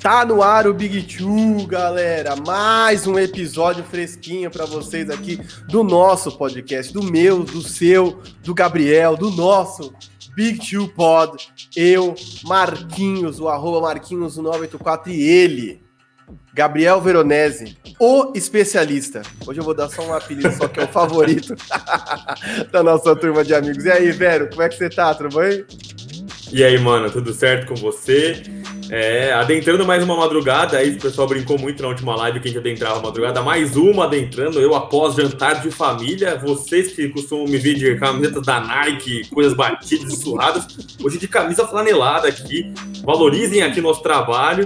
[0.00, 2.34] Tá no ar o Big Two, galera.
[2.34, 5.38] Mais um episódio fresquinho para vocês aqui
[5.68, 9.92] do nosso podcast, do meu, do seu, do Gabriel, do nosso
[10.34, 11.52] Big Two Pod.
[11.76, 15.82] Eu, Marquinhos, o arroba Marquinhos984 e ele,
[16.54, 19.20] Gabriel Veronese, o especialista.
[19.46, 21.54] Hoje eu vou dar só um apelido, só que é o favorito
[22.72, 23.84] da nossa turma de amigos.
[23.84, 25.14] E aí, Vero, como é que você tá?
[25.14, 25.62] Tudo bem?
[26.50, 28.42] E aí, mano, tudo certo com você?
[28.92, 32.50] É, adentrando mais uma madrugada, aí o pessoal brincou muito na última live que a
[32.50, 37.46] gente adentrava a madrugada, mais uma adentrando, eu após jantar de família, vocês que costumam
[37.46, 40.66] me ver de camiseta da Nike, coisas batidas surradas,
[41.00, 42.72] hoje de camisa flanelada aqui,
[43.04, 44.64] valorizem aqui nosso trabalho,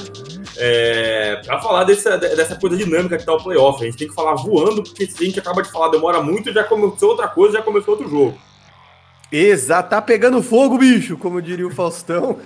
[0.56, 4.14] é, para falar dessa, dessa coisa dinâmica que tá o playoff, a gente tem que
[4.14, 7.58] falar voando, porque se a gente acaba de falar demora muito, já começou outra coisa,
[7.58, 8.38] já começou outro jogo.
[9.36, 12.38] Exato, tá pegando fogo, bicho, como diria o Faustão.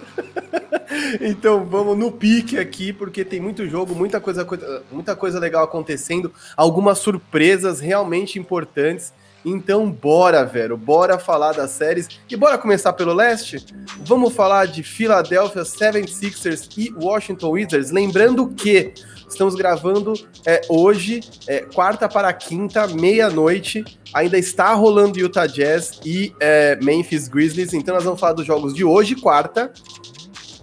[1.21, 4.49] então vamos no pique aqui, porque tem muito jogo, muita coisa,
[4.91, 9.13] muita coisa legal acontecendo, algumas surpresas realmente importantes.
[9.45, 13.67] Então bora, velho, bora falar das séries e bora começar pelo leste?
[13.99, 18.95] Vamos falar de Philadelphia 76ers e Washington Wizards, lembrando que
[19.29, 20.15] Estamos gravando
[20.47, 23.85] é, hoje, é, quarta para quinta, meia-noite.
[24.15, 27.75] Ainda está rolando Utah Jazz e é, Memphis Grizzlies.
[27.75, 29.71] Então nós vamos falar dos jogos de hoje, quarta,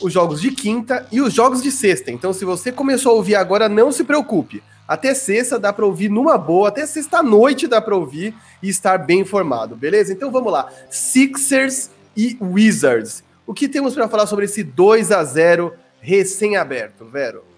[0.01, 2.11] os jogos de quinta e os jogos de sexta.
[2.11, 4.61] Então, se você começou a ouvir agora, não se preocupe.
[4.87, 9.21] Até sexta dá para ouvir numa boa, até sexta-noite dá para ouvir e estar bem
[9.21, 10.11] informado, beleza?
[10.11, 10.71] Então vamos lá.
[10.89, 13.23] Sixers e Wizards.
[13.47, 17.54] O que temos para falar sobre esse 2 a 0 recém-aberto, Vero?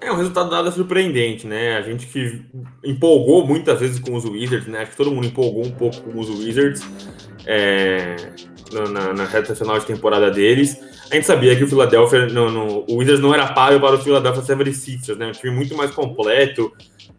[0.00, 1.76] É um resultado nada surpreendente, né?
[1.76, 2.42] A gente que
[2.84, 4.80] empolgou muitas vezes com os Wizards, né?
[4.80, 6.82] Acho que todo mundo empolgou um pouco com os Wizards
[7.46, 8.16] é,
[8.72, 10.78] na, na, reta final de temporada deles.
[11.10, 12.26] A gente sabia que o Philadelphia,
[12.88, 15.28] o Wizards não era pago para o Philadelphia 76ers, né?
[15.28, 16.72] Um time muito mais completo.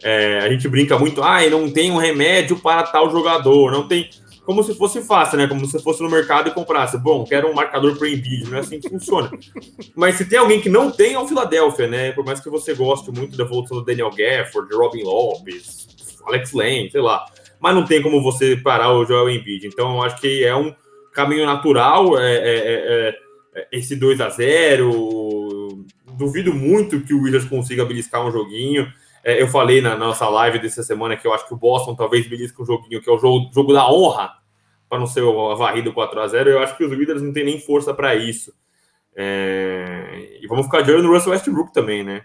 [0.04, 4.08] É, a gente brinca muito, ah, não tem um remédio para tal jogador, não tem
[4.48, 5.46] como se fosse fácil, né?
[5.46, 6.98] Como se fosse no mercado e comprasse.
[6.98, 9.30] Bom, quero um marcador para Embiid, não é assim que funciona.
[9.94, 12.14] Mas se tem alguém que não tem, é o Philadelphia, né?
[12.14, 15.90] Por mais que você goste muito da evolução do Daniel Gafford, Robin Lopes,
[16.26, 17.26] Alex Lane, sei lá.
[17.60, 19.68] Mas não tem como você parar o Joel Embiid.
[19.68, 20.74] Então, eu acho que é um
[21.12, 23.18] caminho natural é, é, é,
[23.54, 28.88] é esse 2 a 0 Duvido muito que o Wizards consiga beliscar um joguinho.
[29.28, 32.26] É, eu falei na nossa live dessa semana que eu acho que o Boston talvez
[32.26, 34.32] belisque um joguinho que é o jogo, jogo da honra,
[34.88, 37.44] para não ser a varrida 4 a 0 Eu acho que os líderes não têm
[37.44, 38.54] nem força para isso.
[39.14, 40.40] É...
[40.42, 42.24] E vamos ficar de olho no Russell Westbrook também, né?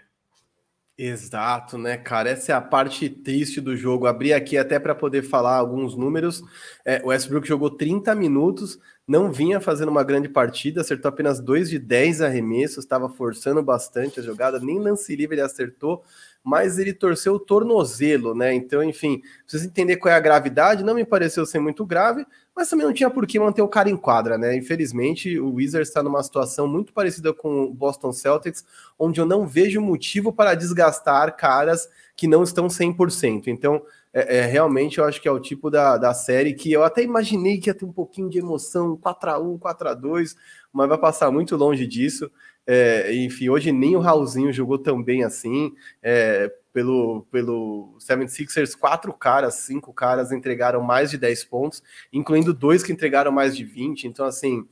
[0.97, 2.29] Exato, né, cara?
[2.29, 4.05] Essa é a parte triste do jogo.
[4.05, 6.43] Abri aqui até para poder falar alguns números.
[6.85, 8.77] É, o Westbrook jogou 30 minutos,
[9.07, 14.19] não vinha fazendo uma grande partida, acertou apenas 2 de 10 arremessos, estava forçando bastante
[14.19, 16.03] a jogada, nem lance livre ele acertou
[16.43, 18.53] mas ele torceu o tornozelo, né?
[18.53, 20.83] Então, enfim, precisa entender qual é a gravidade.
[20.83, 22.25] Não me pareceu ser muito grave,
[22.55, 24.55] mas também não tinha por que manter o cara em quadra, né?
[24.55, 28.63] Infelizmente, o Wizards está numa situação muito parecida com o Boston Celtics,
[28.97, 33.47] onde eu não vejo motivo para desgastar caras que não estão 100%.
[33.47, 33.81] Então,
[34.13, 37.01] é, é, realmente eu acho que é o tipo da, da série que eu até
[37.01, 40.35] imaginei que ia ter um pouquinho de emoção, 4x1, 4x2,
[40.71, 42.31] mas vai passar muito longe disso.
[42.65, 45.73] É, enfim, hoje nem o Raulzinho jogou tão bem assim.
[46.01, 52.81] É, pelo, pelo 76ers, quatro caras, cinco caras entregaram mais de 10 pontos, incluindo dois
[52.83, 54.07] que entregaram mais de 20.
[54.07, 54.67] Então, assim,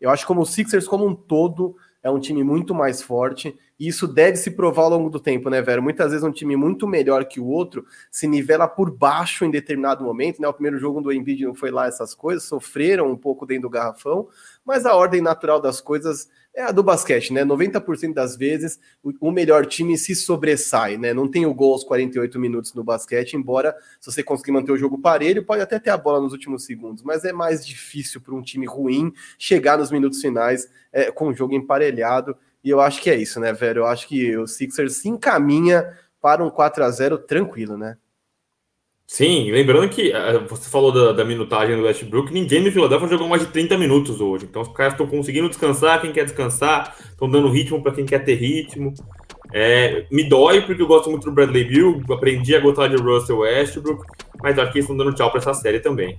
[0.00, 3.58] eu acho que como o Sixers, como um todo, é um time muito mais forte,
[3.78, 5.82] e isso deve se provar ao longo do tempo, né, Vero?
[5.82, 10.04] Muitas vezes um time muito melhor que o outro se nivela por baixo em determinado
[10.04, 10.46] momento, né?
[10.46, 13.70] O primeiro jogo do Embiid não foi lá essas coisas, sofreram um pouco dentro do
[13.70, 14.28] garrafão,
[14.64, 17.44] mas a ordem natural das coisas é a do basquete, né?
[17.44, 21.12] 90% das vezes o, melhor time se sobressai, né?
[21.12, 24.76] Não tem o gol aos 48 minutos no basquete, embora se você conseguir manter o
[24.76, 28.34] jogo parelho, pode até ter a bola nos últimos segundos, mas é mais difícil para
[28.34, 32.36] um time ruim chegar nos minutos finais é, com o jogo emparelhado.
[32.62, 33.80] E eu acho que é isso, né, velho?
[33.80, 37.98] Eu acho que o Sixers se encaminha para um 4 a 0 tranquilo, né?
[39.06, 43.28] Sim, lembrando que uh, você falou da, da, minutagem do Westbrook, ninguém no Philadelphia jogou
[43.28, 44.46] mais de 30 minutos hoje.
[44.46, 48.24] Então os caras estão conseguindo descansar quem quer descansar, estão dando ritmo para quem quer
[48.24, 48.94] ter ritmo.
[49.52, 53.38] É, me dói porque eu gosto muito do Bradley Bill, aprendi a gostar de Russell
[53.38, 54.02] Westbrook,
[54.42, 56.16] mas acho que eles estão dando tchau para essa série também.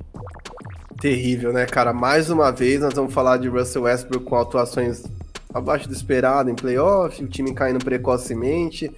[1.02, 1.92] Terrível, né, cara?
[1.92, 5.04] Mais uma vez nós vamos falar de Russell Westbrook com atuações
[5.54, 8.92] abaixo do esperado em playoff, o time caindo precocemente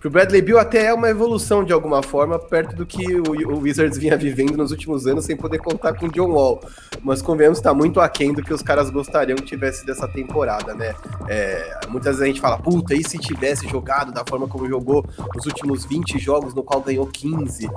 [0.00, 3.58] Pro Bradley Bill até é uma evolução de alguma forma, perto do que o, o
[3.60, 6.58] Wizards vinha vivendo nos últimos anos, sem poder contar com o John Wall.
[7.02, 10.94] Mas convenhamos, está muito aquém do que os caras gostariam que tivesse dessa temporada, né?
[11.28, 15.04] É, muitas vezes a gente fala, puta, e se tivesse jogado da forma como jogou
[15.34, 17.68] nos últimos 20 jogos, no qual ganhou 15?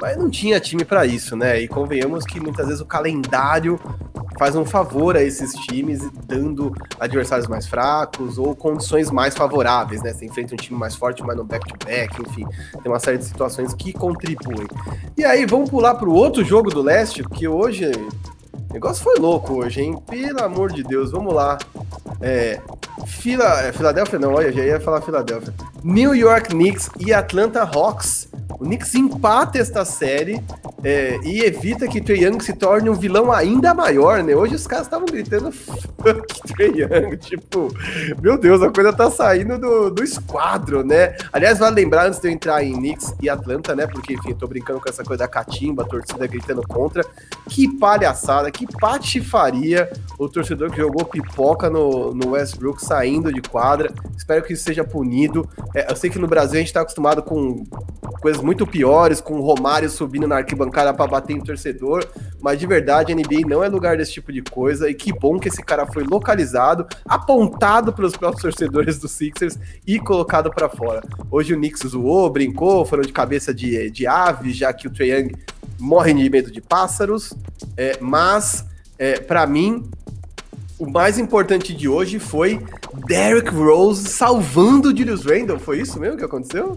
[0.00, 1.60] Mas não tinha time para isso, né?
[1.60, 3.78] E convenhamos que muitas vezes o calendário
[4.38, 10.12] faz um favor a esses times, dando adversários mais fracos ou condições mais favoráveis, né?
[10.12, 12.46] Você enfrenta um time mais forte, mas no back-to-back, enfim,
[12.82, 14.66] tem uma série de situações que contribuem.
[15.16, 17.90] E aí, vamos pular para o outro jogo do leste, que hoje.
[18.70, 20.02] O negócio foi louco hoje, hein?
[20.08, 21.58] Pelo amor de Deus, vamos lá.
[22.22, 22.58] É,
[23.06, 25.52] Fila, é, Filadélfia não, olha, já ia falar Filadélfia.
[25.84, 28.28] New York Knicks e Atlanta Hawks.
[28.50, 30.42] O Knicks empata esta série
[30.82, 34.34] é, e evita que Trae Young se torne um vilão ainda maior, né?
[34.34, 35.52] Hoje os caras estavam gritando
[36.02, 37.68] fuck Trae Young, tipo,
[38.20, 41.16] meu Deus, a coisa tá saindo do, do esquadro, né?
[41.32, 43.86] Aliás, vale lembrar, antes de eu entrar em Knicks e Atlanta, né?
[43.86, 47.04] Porque, enfim, eu tô brincando com essa coisa da catimba, a torcida gritando contra.
[47.48, 53.92] Que palhaçada, que patifaria o torcedor que jogou pipoca no, no Westbrook saindo de quadra.
[54.16, 55.48] Espero que isso seja punido.
[55.74, 57.64] É, eu sei que no Brasil a gente tá acostumado com
[58.22, 62.06] coisas muito piores, com o Romário subindo na arquibancada para bater em torcedor,
[62.40, 65.40] mas de verdade a NBA não é lugar desse tipo de coisa e que bom
[65.40, 71.02] que esse cara foi localizado, apontado pelos próprios torcedores do Sixers e colocado para fora.
[71.30, 75.10] Hoje o Knicks zoou, brincou, foram de cabeça de, de ave, já que o Trae
[75.10, 75.32] Young
[75.78, 77.34] morre de medo de pássaros,
[77.76, 78.64] é, mas
[78.98, 79.90] é, para mim
[80.78, 82.60] o mais importante de hoje foi
[83.06, 85.58] Derrick Rose salvando o Julius Randle.
[85.58, 86.76] Foi isso mesmo que aconteceu?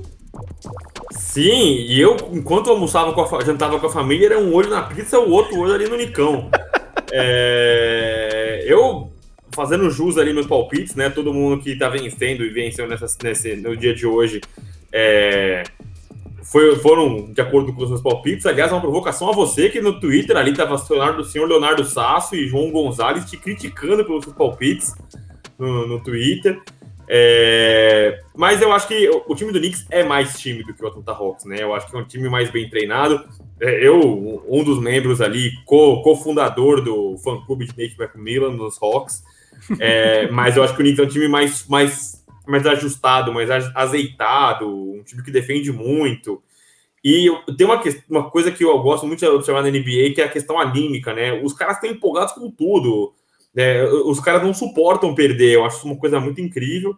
[1.11, 4.83] Sim, e eu, enquanto almoçava com a, jantava com a família, era um olho na
[4.83, 6.51] pizza, o outro olho ali no Nicão.
[7.11, 9.11] É, eu,
[9.53, 11.09] fazendo jus ali meus palpites, né?
[11.09, 14.41] Todo mundo que tá vencendo e venceu nessa, nesse, no dia de hoje
[14.91, 15.63] é,
[16.43, 18.45] foi, foram de acordo com os meus palpites.
[18.45, 22.47] Aliás, uma provocação a você que no Twitter ali tava o senhor Leonardo Sasso e
[22.47, 24.93] João Gonzalez te criticando pelos seus palpites
[25.57, 26.61] no, no Twitter.
[27.07, 30.87] É, mas eu acho que o time do Knicks é mais time do que o
[30.87, 31.57] Atlanta Hawks, né?
[31.59, 33.27] Eu acho que é um time mais bem treinado.
[33.59, 39.23] É, eu, um dos membros ali, co-fundador do fã-clube de Nate McMillan nos Hawks,
[39.79, 43.49] é, mas eu acho que o Knicks é um time mais, mais, mais ajustado, mais
[43.75, 46.41] azeitado, um time que defende muito.
[47.03, 47.79] E tem uma,
[48.09, 51.13] uma coisa que eu gosto muito de observar na NBA, que é a questão anímica,
[51.13, 51.39] né?
[51.43, 53.13] Os caras estão empolgados com tudo.
[53.55, 56.95] É, os caras não suportam perder, eu acho uma coisa muito incrível.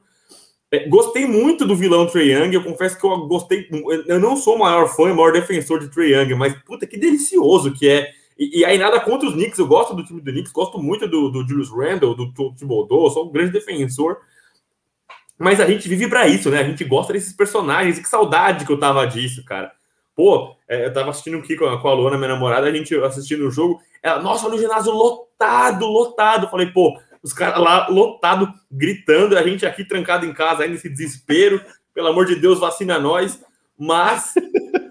[0.71, 3.69] É, gostei muito do vilão Trey Young, eu confesso que eu gostei.
[4.05, 6.97] Eu não sou o maior fã, o maior defensor de Trey Young, mas puta que
[6.97, 8.11] delicioso que é.
[8.37, 11.07] E, e, aí, nada contra os Knicks, eu gosto do time do Knicks, gosto muito
[11.07, 14.17] do, do Julius Randle, do Thibodeau, sou um grande defensor.
[15.39, 16.59] Mas a gente vive para isso, né?
[16.59, 19.71] A gente gosta desses personagens, que saudade que eu tava disso, cara.
[20.17, 22.95] Pô, é, eu tava assistindo aqui com a, com a Luana, minha namorada, a gente
[22.95, 23.79] assistindo o jogo.
[24.01, 26.49] Ela, nossa, olha o ginásio lotado, lotado.
[26.49, 30.89] Falei, pô, os caras lá lotado, gritando, a gente aqui trancado em casa, ainda nesse
[30.89, 31.61] desespero.
[31.93, 33.39] Pelo amor de Deus, vacina nós.
[33.77, 34.33] Mas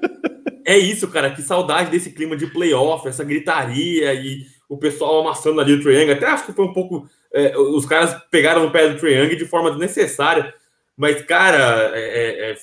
[0.65, 1.33] é isso, cara.
[1.33, 6.15] Que saudade desse clima de playoff, essa gritaria e o pessoal amassando ali o Triangle.
[6.15, 7.09] Até acho que foi um pouco.
[7.35, 10.55] É, os caras pegaram no pé do Triangle de forma desnecessária.
[10.97, 12.57] Mas, cara, é, é, é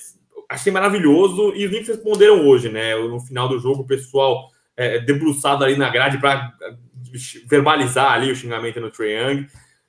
[0.48, 2.94] achei maravilhoso e os Knicks responderam hoje, né?
[2.96, 6.74] No final do jogo, o pessoal é, debruçado ali na grade para é,
[7.48, 9.46] verbalizar ali o xingamento no Trae Young.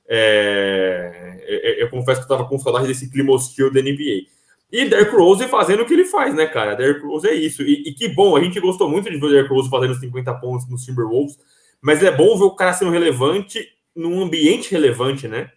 [0.07, 4.27] É, eu, é, eu, confesso que eu estava com saudade desse clima hostil da NBA.
[4.71, 6.75] E Derrick Rose fazendo o que ele faz, né, cara?
[6.75, 7.63] Derrick Rose é isso.
[7.63, 10.33] E, e, que bom, a gente gostou muito de ver o Derrick Rose fazendo 50
[10.35, 11.37] pontos no Timberwolves,
[11.81, 15.51] mas é bom ver o cara sendo relevante num ambiente relevante, né?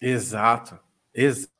[0.00, 0.78] Exato.
[1.14, 1.55] Exato.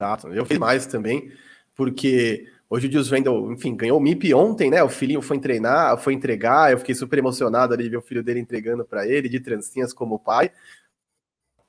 [0.00, 0.28] Exato.
[0.28, 1.32] Eu fiz mais também,
[1.74, 4.80] porque hoje o Randle, enfim, ganhou o MIP ontem, né?
[4.82, 8.22] O filhinho foi treinar, foi entregar, eu fiquei super emocionado ali de ver o filho
[8.22, 10.52] dele entregando para ele, de trancinhas como pai.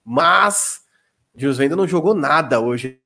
[0.06, 0.84] Mas
[1.34, 3.00] o Julius Randle não jogou nada hoje.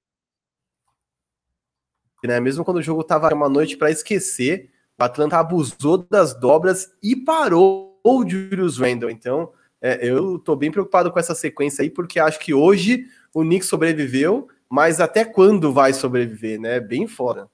[2.22, 2.39] Né?
[2.42, 7.15] Mesmo quando o jogo tava uma noite para esquecer, o Atlanta abusou das dobras e
[7.15, 9.10] parou o Julius Randle.
[9.10, 13.42] Então, é, eu tô bem preocupado com essa sequência aí, porque acho que hoje o
[13.42, 16.80] Knicks sobreviveu mas até quando vai sobreviver, né?
[16.80, 17.48] Bem fora.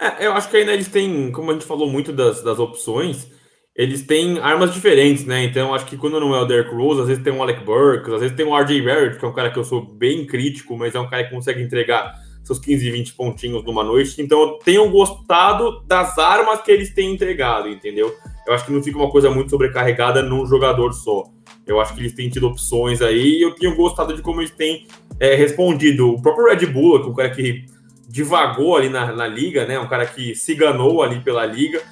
[0.00, 3.28] É, eu acho que ainda eles têm, como a gente falou muito das, das opções,
[3.74, 5.42] eles têm armas diferentes, né?
[5.42, 8.14] Então, acho que quando não é o Derrick Rose, às vezes tem um Alec Burks,
[8.14, 10.78] às vezes tem um RJ Barrett, que é um cara que eu sou bem crítico,
[10.78, 12.14] mas é um cara que consegue entregar
[12.48, 14.20] seus 15, 20 pontinhos numa noite.
[14.20, 18.12] Então, eu tenho gostado das armas que eles têm entregado, entendeu?
[18.46, 21.24] Eu acho que não fica uma coisa muito sobrecarregada num jogador só.
[21.66, 24.50] Eu acho que eles têm tido opções aí e eu tenho gostado de como eles
[24.50, 24.86] têm
[25.20, 26.08] é, respondido.
[26.08, 27.66] O próprio Red Bull, que é um cara que
[28.08, 29.78] divagou ali na, na liga, né?
[29.78, 31.82] Um cara que se ganou ali pela liga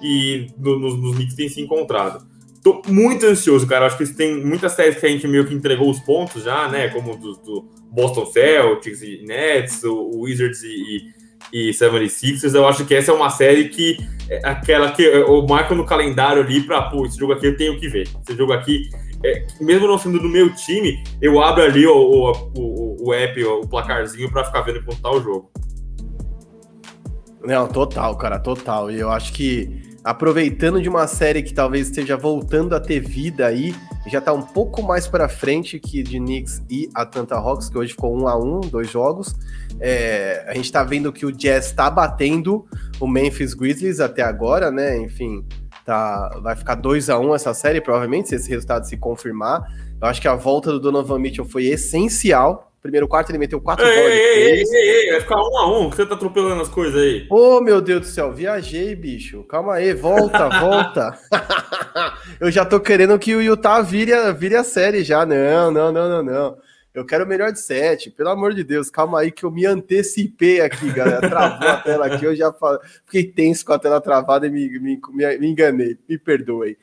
[0.00, 2.24] e no, nos, nos Knicks tem se encontrado.
[2.64, 3.84] Tô muito ansioso, cara.
[3.84, 6.88] Acho que tem muitas séries que a gente meio que entregou os pontos já, né?
[6.88, 11.12] Como do, do Boston Celtics e Nets, o, Wizards e,
[11.52, 12.54] e, e 76ers.
[12.54, 13.98] Eu acho que essa é uma série que
[14.30, 17.78] é aquela que eu marco no calendário ali para, pô, esse jogo aqui eu tenho
[17.78, 18.08] que ver.
[18.26, 18.88] Esse jogo aqui,
[19.22, 23.44] é, mesmo não sendo do meu time, eu abro ali o, o, o, o app,
[23.44, 25.50] o placarzinho para ficar vendo como tá o jogo.
[27.44, 28.90] Não, total, cara, total.
[28.90, 33.46] E eu acho que aproveitando de uma série que talvez esteja voltando a ter vida
[33.46, 33.74] aí,
[34.06, 37.92] já tá um pouco mais para frente que de Knicks e Atlanta Hawks, que hoje
[37.92, 39.34] ficou um a um, dois jogos.
[39.80, 42.66] É, a gente tá vendo que o Jazz tá batendo
[43.00, 44.98] o Memphis Grizzlies até agora, né?
[44.98, 45.42] Enfim,
[45.86, 49.64] tá, vai ficar 2 a 1 um essa série, provavelmente, se esse resultado se confirmar.
[50.00, 53.82] Eu acho que a volta do Donovan Mitchell foi essencial Primeiro quarto ele meteu quatro
[53.86, 54.70] ei, bolas três.
[54.70, 57.26] Ei, ei, ei, vai ficar um a um, você tá atropelando as coisas aí.
[57.30, 59.42] Ô, oh, meu Deus do céu, viajei, bicho.
[59.44, 61.18] Calma aí, volta, volta.
[62.38, 65.24] eu já tô querendo que o Utah vire, vire a série já.
[65.24, 66.58] Não, não, não, não, não.
[66.92, 68.90] Eu quero o melhor de sete, pelo amor de Deus.
[68.90, 71.26] Calma aí que eu me antecipei aqui, galera.
[71.26, 74.68] Travou a tela aqui, eu já falei, fiquei tenso com a tela travada e me,
[74.78, 75.96] me, me, me enganei.
[76.06, 76.76] Me perdoe.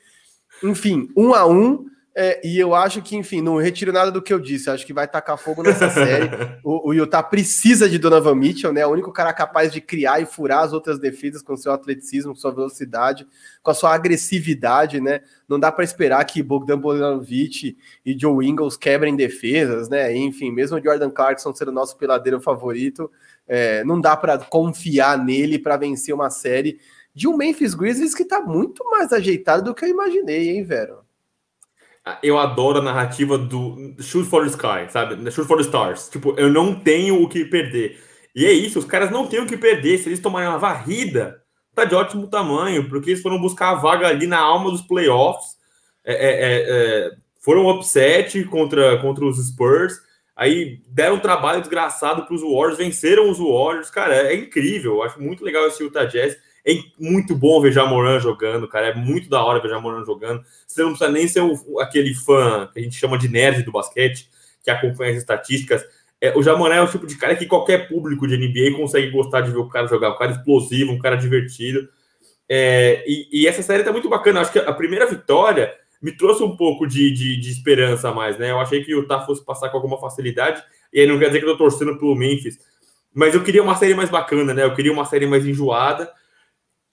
[0.64, 1.86] Enfim, um a um.
[2.14, 4.70] É, e eu acho que, enfim, não retiro nada do que eu disse.
[4.70, 6.30] Acho que vai tacar fogo nessa série.
[6.62, 8.86] O, o, Utah precisa de Donovan Mitchell, né?
[8.86, 12.40] O único cara capaz de criar e furar as outras defesas com seu atleticismo, com
[12.40, 13.26] sua velocidade,
[13.64, 15.22] com a sua agressividade, né?
[15.48, 20.14] Não dá para esperar que Bogdan Bogdanovic e Joe Ingles quebrem defesas, né?
[20.14, 23.10] Enfim, mesmo o Jordan Clarkson sendo o nosso peladeiro favorito,
[23.48, 26.78] é, não dá para confiar nele para vencer uma série
[27.14, 31.11] de um Memphis Grizzlies que tá muito mais ajeitado do que eu imaginei, hein, Vero?
[32.24, 35.32] Eu adoro a narrativa do Shoot for the Sky, sabe?
[35.32, 36.10] Shoot for the Stars.
[36.10, 38.00] Tipo, eu não tenho o que perder.
[38.36, 39.98] E é isso, os caras não têm o que perder.
[39.98, 41.42] Se eles tomarem uma varrida,
[41.76, 45.58] tá de ótimo tamanho, porque eles foram buscar a vaga ali na alma dos playoffs.
[46.04, 49.94] É, é, é, é foram upset contra, contra os Spurs.
[50.36, 53.90] Aí deram um trabalho desgraçado para os Warriors, venceram os Warriors.
[53.90, 54.94] Cara, é, incrível.
[54.94, 56.38] Eu acho muito legal esse Utah Jazz.
[56.66, 58.88] É muito bom ver Jamoran jogando, cara.
[58.88, 60.44] É muito da hora ver Jamoran jogando.
[60.68, 63.72] Você não precisa nem ser o, aquele fã que a gente chama de nerd do
[63.72, 64.30] basquete,
[64.64, 65.84] que acompanha as estatísticas.
[66.20, 69.42] É, o Jamoran é o tipo de cara que qualquer público de NBA consegue gostar
[69.42, 70.12] de ver o cara jogar.
[70.12, 71.90] Um cara explosivo, um cara divertido.
[72.48, 74.42] É, e, e, essa série tá muito bacana.
[74.42, 78.38] Acho que a primeira vitória me trouxe um pouco de, de, de esperança a mais,
[78.38, 78.52] né?
[78.52, 80.62] Eu achei que o Utah fosse passar com alguma facilidade.
[80.94, 82.60] E aí não quer dizer que eu tô torcendo pelo Memphis.
[83.14, 84.64] Mas eu queria uma série mais bacana, né?
[84.64, 86.12] Eu queria uma série mais enjoada.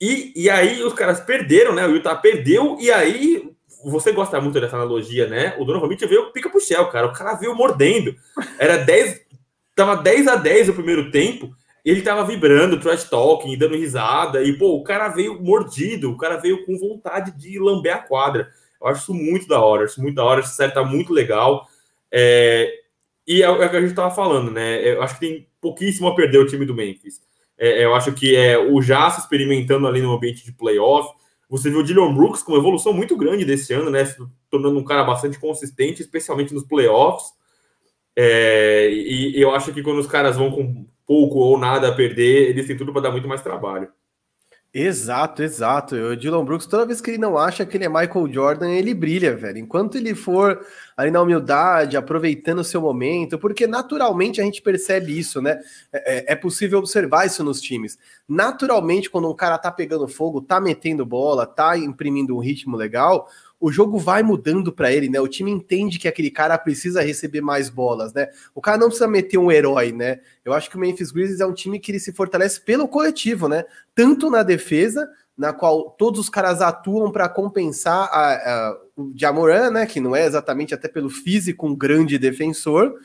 [0.01, 1.85] E, e aí os caras perderam, né?
[1.85, 3.51] O Utah perdeu, e aí
[3.83, 5.55] você gosta muito dessa analogia, né?
[5.57, 7.07] O Donovan Mitchell veio pica pro Shell, cara.
[7.07, 8.15] O cara veio mordendo.
[8.57, 9.21] Era 10,
[9.75, 11.53] tava 10 a 10 no primeiro tempo.
[11.83, 14.43] Ele tava vibrando, trash talking, dando risada.
[14.43, 16.11] E, pô, o cara veio mordido.
[16.11, 18.49] O cara veio com vontade de lamber a quadra.
[18.81, 19.85] Eu acho isso muito da hora.
[19.85, 20.41] Acho muito da hora.
[20.41, 21.65] Essa série tá muito legal.
[22.11, 22.69] É,
[23.25, 24.81] e é, o que a gente tava falando, né?
[24.85, 27.21] Eu acho que tem pouquíssimo a perder o time do Memphis.
[27.59, 31.13] É, eu acho que é o Jaça experimentando ali no ambiente de playoff.
[31.49, 34.05] Você viu o Dylan Brooks com uma evolução muito grande desse ano, né?
[34.05, 34.15] Se
[34.49, 37.31] tornando um cara bastante consistente, especialmente nos playoffs.
[38.15, 41.95] É, e, e eu acho que quando os caras vão com pouco ou nada a
[41.95, 43.89] perder, eles têm tudo para dar muito mais trabalho.
[44.71, 45.95] Exato, exato.
[45.95, 48.93] O Dylan Brooks, toda vez que ele não acha que ele é Michael Jordan, ele
[48.93, 49.57] brilha, velho.
[49.57, 50.63] Enquanto ele for
[50.95, 55.59] ali na humildade, aproveitando o seu momento, porque naturalmente a gente percebe isso, né?
[55.91, 57.97] É, é, é possível observar isso nos times.
[58.27, 63.27] Naturalmente, quando um cara tá pegando fogo, tá metendo bola, tá imprimindo um ritmo legal,
[63.59, 65.19] o jogo vai mudando para ele, né?
[65.19, 68.29] O time entende que aquele cara precisa receber mais bolas, né?
[68.55, 70.19] O cara não precisa meter um herói, né?
[70.45, 73.49] Eu acho que o Memphis Grizzlies é um time que ele se fortalece pelo coletivo,
[73.49, 73.65] né?
[73.93, 79.71] Tanto na defesa, na qual todos os caras atuam para compensar a, a, o Jamoran,
[79.71, 79.85] né?
[79.85, 82.95] Que não é exatamente até pelo físico um grande defensor,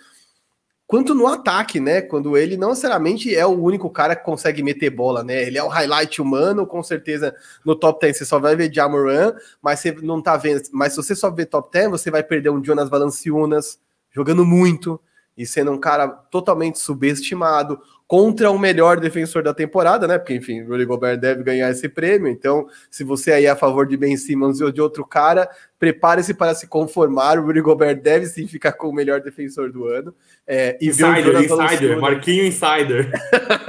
[0.94, 2.00] quanto no ataque, né?
[2.00, 5.42] Quando ele não necessariamente é o único cara que consegue meter bola, né?
[5.42, 7.34] Ele é o highlight humano, com certeza
[7.64, 10.62] no top 10 você só vai ver Jamoran, mas você não tá vendo.
[10.72, 13.80] Mas se você só ver top 10, você vai perder um Jonas Valanciunas
[14.12, 15.00] jogando muito
[15.36, 20.18] e sendo um cara totalmente subestimado, contra o melhor defensor da temporada, né?
[20.18, 22.28] Porque, enfim, o Rudy Gobert deve ganhar esse prêmio.
[22.28, 26.34] Então, se você aí é a favor de Ben Simmons ou de outro cara, prepare-se
[26.34, 27.38] para se conformar.
[27.38, 30.14] O Rudy Gobert deve sim ficar com o melhor defensor do ano.
[30.46, 33.11] É, e insider, insider, Marquinho Insider.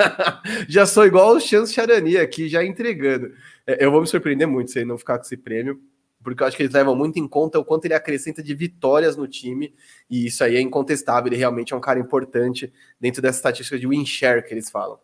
[0.68, 3.32] já sou igual o Chance Charania aqui, já entregando.
[3.65, 5.80] É, eu vou me surpreender muito se ele não ficar com esse prêmio.
[6.25, 9.15] Porque eu acho que eles levam muito em conta o quanto ele acrescenta de vitórias
[9.15, 9.74] no time,
[10.10, 13.88] e isso aí é incontestável, ele realmente é um cara importante dentro dessa estatística de
[13.88, 14.98] win share que eles falam.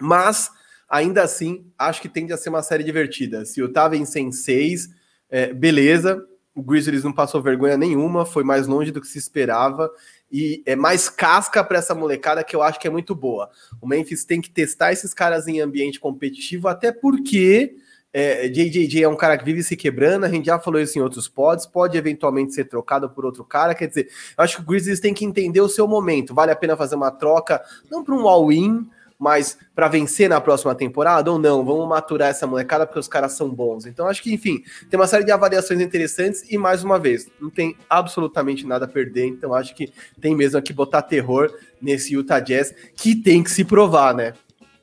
[0.00, 0.50] Mas,
[0.88, 3.44] ainda assim, acho que tende a ser uma série divertida.
[3.44, 4.88] Se o Utah vencer em seis,
[5.28, 6.24] é, beleza,
[6.54, 9.90] o Grizzlies não passou vergonha nenhuma, foi mais longe do que se esperava,
[10.32, 13.50] e é mais casca para essa molecada que eu acho que é muito boa.
[13.82, 17.76] O Memphis tem que testar esses caras em ambiente competitivo, até porque
[18.12, 21.02] é, JJJ é um cara que vive se quebrando, a gente já falou isso em
[21.02, 24.66] outros pods, pode eventualmente ser trocado por outro cara, quer dizer, eu acho que o
[24.66, 28.14] Grizzlies tem que entender o seu momento, vale a pena fazer uma troca, não para
[28.14, 28.88] um all-in,
[29.18, 31.64] mas para vencer na próxima temporada ou não?
[31.64, 33.84] Vamos maturar essa molecada porque os caras são bons.
[33.84, 37.50] Então acho que, enfim, tem uma série de avaliações interessantes e mais uma vez, não
[37.50, 42.40] tem absolutamente nada a perder, então acho que tem mesmo que botar terror nesse Utah
[42.40, 44.34] Jazz que tem que se provar, né?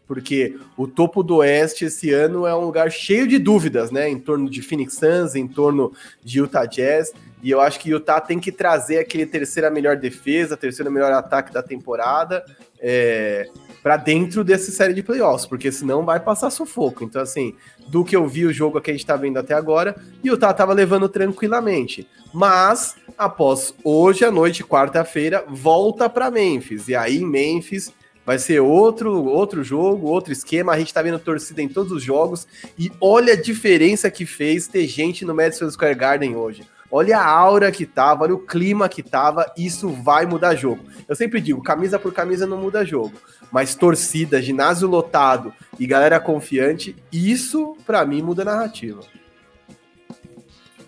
[0.07, 4.09] Porque o topo do Oeste esse ano é um lugar cheio de dúvidas, né?
[4.09, 5.91] Em torno de Phoenix Suns, em torno
[6.23, 7.11] de Utah Jazz.
[7.41, 11.53] E eu acho que Utah tem que trazer aquele terceira melhor defesa, terceiro melhor ataque
[11.53, 12.45] da temporada.
[12.79, 13.49] É,
[13.85, 17.03] para dentro dessa série de playoffs, porque senão vai passar sufoco.
[17.03, 17.53] Então, assim,
[17.87, 20.73] do que eu vi o jogo que a gente está vendo até agora, Utah tava
[20.73, 22.07] levando tranquilamente.
[22.33, 26.87] Mas, após hoje à noite, quarta-feira, volta para Memphis.
[26.87, 27.93] E aí, Memphis
[28.25, 30.73] vai ser outro, outro jogo, outro esquema.
[30.73, 32.47] A gente tá vendo torcida em todos os jogos.
[32.77, 36.63] E olha a diferença que fez ter gente no Madison Square Garden hoje.
[36.91, 40.85] Olha a aura que tava, olha o clima que tava, isso vai mudar jogo.
[41.09, 43.13] Eu sempre digo, camisa por camisa não muda jogo,
[43.51, 49.01] mas torcida, ginásio lotado e galera confiante, isso para mim muda a narrativa.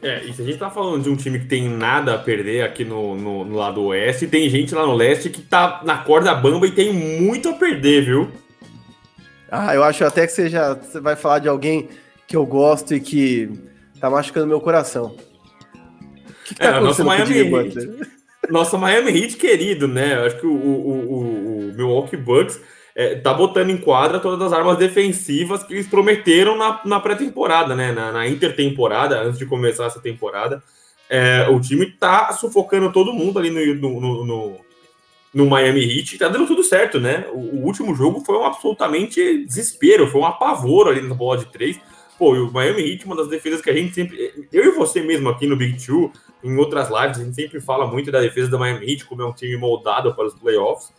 [0.02, 2.64] É, e se a gente tá falando de um time que tem nada a perder
[2.64, 6.36] aqui no, no, no lado oeste, tem gente lá no leste que tá na corda
[6.36, 8.32] bamba e tem muito a perder, viu?
[9.50, 11.90] Ah, eu acho até que você já você vai falar de alguém
[12.28, 13.50] que eu gosto e que
[14.00, 15.16] tá machucando meu coração
[16.48, 17.90] que, que tá é, nosso Miami Heat,
[18.50, 20.16] nosso Miami Heat querido, né?
[20.16, 22.60] Eu acho que o, o, o, o Milwaukee Bucks
[22.98, 27.76] é, tá botando em quadra todas as armas defensivas que eles prometeram na, na pré-temporada,
[27.76, 27.92] né?
[27.92, 30.64] Na, na, intertemporada, antes de começar essa temporada.
[31.08, 34.58] É, o time tá sufocando todo mundo ali no, no, no,
[35.32, 36.18] no Miami Heat.
[36.18, 37.28] Tá dando tudo certo, né?
[37.32, 41.46] O, o, último jogo foi um absolutamente desespero, foi um apavoro ali na bola de
[41.52, 41.80] três.
[42.18, 44.48] Pô, o Miami Heat, uma das defesas que a gente sempre.
[44.52, 46.12] Eu e você mesmo aqui no Big Two,
[46.44, 49.26] em outras lives, a gente sempre fala muito da defesa do Miami Heat, como é
[49.26, 50.97] um time moldado para os playoffs.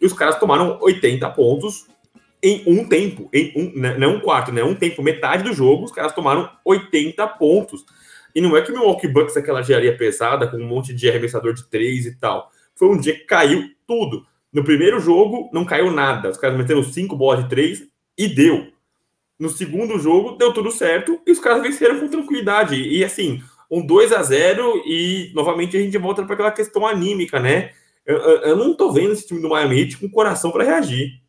[0.00, 1.86] E os caras tomaram 80 pontos
[2.42, 4.64] em um tempo, em um, né, não um quarto, né?
[4.64, 7.84] Um tempo, metade do jogo, os caras tomaram 80 pontos.
[8.34, 11.08] E não é que o Milwaukee Bucks é aquela engenharia pesada, com um monte de
[11.08, 12.50] arremessador de três e tal.
[12.74, 14.24] Foi um dia que caiu tudo.
[14.52, 16.30] No primeiro jogo, não caiu nada.
[16.30, 17.86] Os caras meteram cinco bolas de três
[18.16, 18.68] e deu.
[19.38, 22.76] No segundo jogo, deu tudo certo e os caras venceram com tranquilidade.
[22.76, 27.38] E assim, um 2 a 0 e novamente a gente volta para aquela questão anímica,
[27.38, 27.70] né?
[28.10, 31.20] Eu, eu, não tô vendo esse time do Miami Heat com coração para reagir.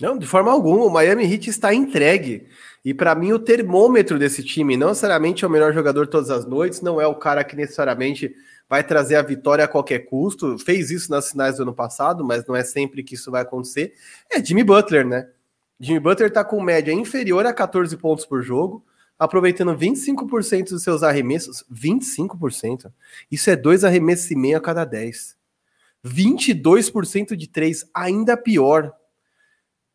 [0.00, 0.84] Não, de forma alguma.
[0.84, 2.46] O Miami Heat está entregue.
[2.84, 6.46] E para mim, o termômetro desse time não necessariamente é o melhor jogador todas as
[6.46, 8.34] noites, não é o cara que necessariamente
[8.68, 10.58] vai trazer a vitória a qualquer custo.
[10.58, 13.94] Fez isso nas finais do ano passado, mas não é sempre que isso vai acontecer.
[14.30, 15.28] É Jimmy Butler, né?
[15.80, 18.84] Jimmy Butler está com média inferior a 14 pontos por jogo,
[19.18, 21.64] aproveitando 25% dos seus arremessos.
[21.72, 22.92] 25%?
[23.30, 25.37] Isso é dois arremessos e meio a cada 10.
[26.04, 28.92] 22% de três, ainda pior.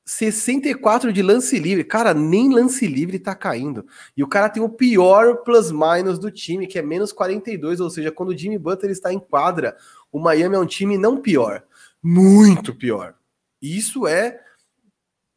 [0.06, 1.84] 64 de lance livre.
[1.84, 3.86] Cara, nem lance livre tá caindo.
[4.16, 8.12] E o cara tem o pior plus-minus do time, que é menos 42, ou seja,
[8.12, 9.78] quando o Jimmy Butler está em quadra,
[10.12, 11.64] o Miami é um time não pior,
[12.02, 13.16] muito pior.
[13.62, 14.42] Isso é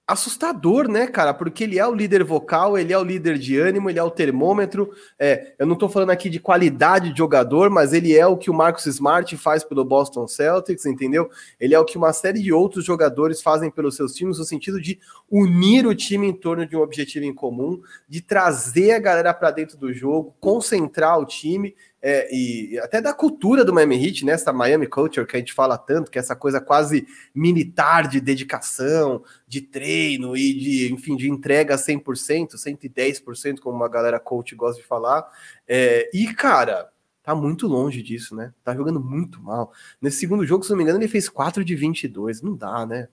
[0.07, 1.35] assustador, né, cara?
[1.35, 4.11] Porque ele é o líder vocal, ele é o líder de ânimo, ele é o
[4.11, 4.90] termômetro.
[5.19, 8.49] É, eu não tô falando aqui de qualidade de jogador, mas ele é o que
[8.49, 11.29] o Marcus Smart faz pelo Boston Celtics, entendeu?
[11.59, 14.81] Ele é o que uma série de outros jogadores fazem pelos seus times, no sentido
[14.81, 19.35] de unir o time em torno de um objetivo em comum, de trazer a galera
[19.35, 21.75] para dentro do jogo, concentrar o time
[22.09, 24.35] é, e até da cultura do Miami Heat, né?
[24.35, 28.21] Essa Miami Culture que a gente fala tanto, que é essa coisa quase militar de
[28.21, 34.81] dedicação, de treino e de, enfim, de entrega 100%, 110%, como uma galera coach gosta
[34.81, 35.27] de falar.
[35.66, 36.88] É, e, cara,
[37.25, 38.53] tá muito longe disso, né?
[38.62, 39.73] Tá jogando muito mal.
[40.01, 42.40] Nesse segundo jogo, se não me engano, ele fez 4 de 22.
[42.40, 43.09] Não dá, né?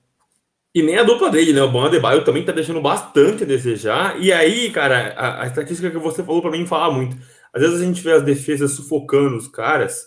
[0.71, 1.63] E nem a dupla dele, né?
[1.63, 4.21] O Ban Adebayo também tá deixando bastante a desejar.
[4.21, 7.17] E aí, cara, a, a estatística que você falou para mim fala muito
[7.53, 10.05] às vezes a gente vê as defesas sufocando os caras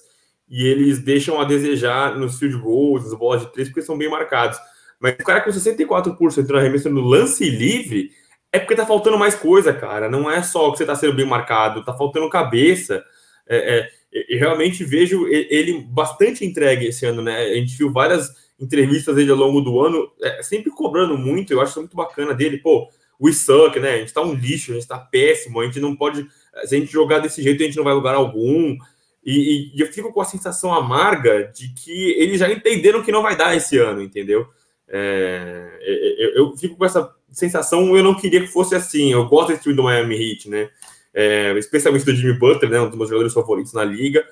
[0.49, 4.11] e eles deixam a desejar nos field goals, nas bolas de três, porque são bem
[4.11, 4.59] marcados.
[4.99, 8.11] Mas o cara com 64% no arremesso no lance livre
[8.53, 10.09] é porque tá faltando mais coisa, cara.
[10.09, 13.05] Não é só que você tá sendo bem marcado, tá faltando cabeça.
[13.49, 13.91] É, é,
[14.29, 17.39] eu realmente vejo ele bastante entregue esse ano, né?
[17.39, 21.61] A gente viu várias entrevistas dele ao longo do ano, é, sempre cobrando muito, eu
[21.61, 23.95] acho muito bacana dele, pô, o suck, né?
[23.95, 26.27] A gente tá um lixo, a gente tá péssimo, a gente não pode.
[26.65, 28.77] Se a gente jogar desse jeito, a gente não vai lugar algum.
[29.25, 33.23] E, e, eu fico com a sensação amarga de que eles já entenderam que não
[33.23, 34.47] vai dar esse ano, entendeu?
[34.89, 35.79] É,
[36.17, 39.13] eu, eu, fico com essa sensação, eu não queria que fosse assim.
[39.13, 40.71] Eu gosto desse time do Miami Heat, né?
[41.13, 42.81] É, especialmente do Jimmy Butler, né?
[42.81, 44.25] Um dos meus jogadores favoritos na liga.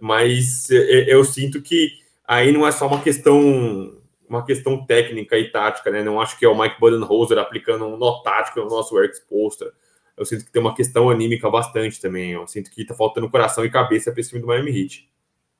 [0.00, 1.92] Mas é, é, eu sinto que
[2.26, 3.96] aí não é só uma questão
[4.28, 6.04] uma questão técnica e tática, né?
[6.04, 9.72] Não acho que é o Mike Budenholzer aplicando um nó tático no nosso Eric Poster.
[10.20, 12.32] Eu sinto que tem uma questão anímica bastante também.
[12.32, 15.08] Eu sinto que tá faltando coração e cabeça para esse time do Miami Heat.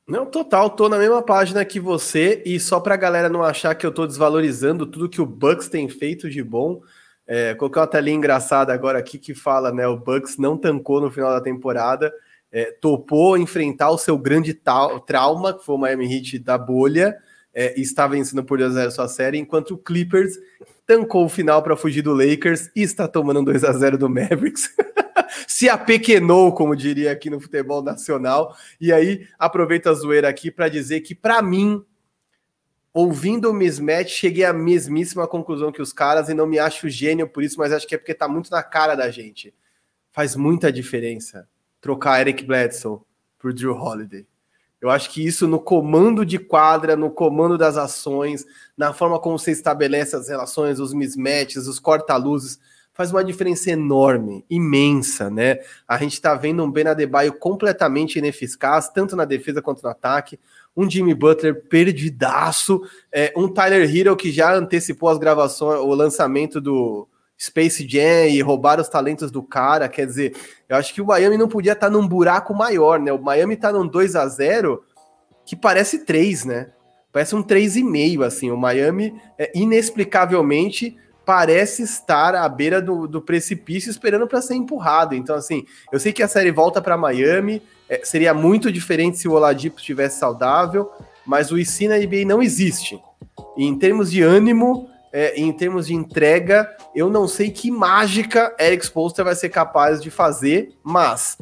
[0.06, 3.86] Não, total, tô na mesma página que você, e só pra galera não achar que
[3.86, 6.82] eu tô desvalorizando tudo que o Bucks tem feito de bom,
[7.26, 11.10] é, coloquei uma telinha engraçada agora aqui que fala, né, o Bucks não tancou no
[11.10, 12.12] final da temporada,
[12.50, 14.52] é, topou enfrentar o seu grande
[15.06, 17.16] trauma, que foi o Miami Heat da bolha,
[17.54, 20.38] é, está vencendo por 2 a 0 sua série, enquanto o Clippers
[20.86, 24.74] tancou o final para fugir do Lakers e está tomando 2 a 0 do Mavericks.
[25.46, 28.56] Se apequenou, como diria aqui no futebol nacional.
[28.80, 31.84] E aí, aproveito a zoeira aqui para dizer que, para mim,
[32.92, 37.28] ouvindo o mismatch, cheguei à mesmíssima conclusão que os caras e não me acho gênio
[37.28, 39.54] por isso, mas acho que é porque tá muito na cara da gente.
[40.10, 41.48] Faz muita diferença
[41.80, 43.00] trocar Eric Bledsoe
[43.38, 44.26] por Drew Holiday.
[44.80, 49.38] Eu acho que isso no comando de quadra, no comando das ações, na forma como
[49.38, 52.58] você estabelece as relações, os mismatches, os corta-luzes,
[52.92, 55.58] faz uma diferença enorme, imensa, né?
[55.86, 60.38] A gente está vendo um Ben Adebayo completamente ineficaz, tanto na defesa quanto no ataque,
[60.76, 66.60] um Jimmy Butler perdidaço, é, um Tyler Hero que já antecipou as gravações, o lançamento
[66.60, 67.08] do
[67.40, 69.88] Space Jam e roubar os talentos do cara.
[69.88, 70.36] Quer dizer,
[70.68, 73.10] eu acho que o Miami não podia estar tá num buraco maior, né?
[73.10, 74.84] O Miami tá num 2 a 0
[75.46, 76.70] que parece 3, né?
[77.10, 78.50] Parece um 3,5, assim.
[78.50, 85.14] O Miami, é, inexplicavelmente, parece estar à beira do, do precipício esperando para ser empurrado.
[85.14, 89.26] Então, assim, eu sei que a série volta para Miami, é, seria muito diferente se
[89.26, 90.90] o Oladipo estivesse saudável,
[91.24, 93.00] mas o IC na NBA não existe.
[93.56, 98.54] E em termos de ânimo, é, em termos de entrega, eu não sei que mágica
[98.60, 101.36] Eric Spoelstra vai ser capaz de fazer, mas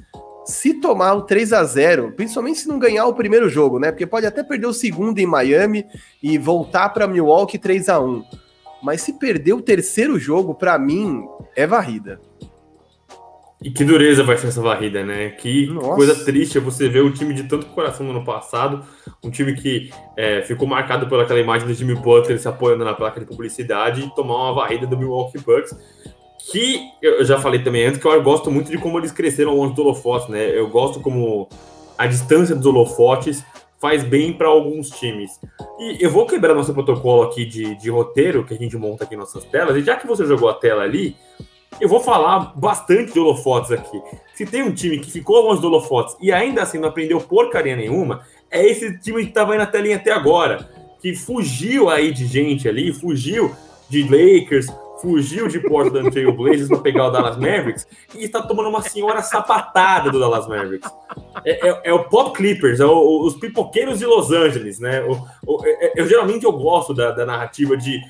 [0.45, 3.93] se tomar o 3 a 0 principalmente se não ganhar o primeiro jogo, né?
[3.93, 5.85] Porque pode até perder o segundo em Miami
[6.23, 8.25] e voltar para Milwaukee 3 a 1
[8.83, 12.19] Mas se perder o terceiro jogo, para mim, é varrida.
[13.63, 15.31] E que dureza vai ser essa varrida, né?
[15.31, 15.97] Que Nossa.
[15.97, 18.85] coisa triste é você ver o time de tanto coração no ano passado,
[19.23, 22.95] um time que é, ficou marcado por aquela imagem do Jimmy Butler se apoiando na
[22.95, 25.77] placa de publicidade e tomar uma varrida do Milwaukee Bucks,
[26.53, 29.75] que eu já falei também antes que eu gosto muito de como eles cresceram longe
[29.75, 30.57] do holofotes, né?
[30.57, 31.49] Eu gosto como
[31.99, 33.45] a distância dos holofotes
[33.81, 35.33] faz bem para alguns times.
[35.79, 39.15] E eu vou quebrar nosso protocolo aqui de, de roteiro que a gente monta aqui
[39.15, 41.17] em nossas telas, e já que você jogou a tela ali,
[41.81, 44.01] eu vou falar bastante de holofotes aqui.
[44.35, 47.77] Se tem um time que ficou longe do holofotes e ainda assim não aprendeu porcaria
[47.77, 50.69] nenhuma, é esse time que estava aí na telinha até agora,
[51.01, 53.55] que fugiu aí de gente ali, fugiu
[53.89, 54.67] de Lakers,
[55.01, 59.23] fugiu de Portland Trail Blazers para pegar o Dallas Mavericks e está tomando uma senhora
[59.23, 60.91] sapatada do Dallas Mavericks.
[61.45, 65.03] É, é, é o Pop Clippers, é o, os pipoqueiros de Los Angeles, né?
[65.03, 65.13] O,
[65.47, 68.01] o, é, é, eu, geralmente eu gosto da, da narrativa de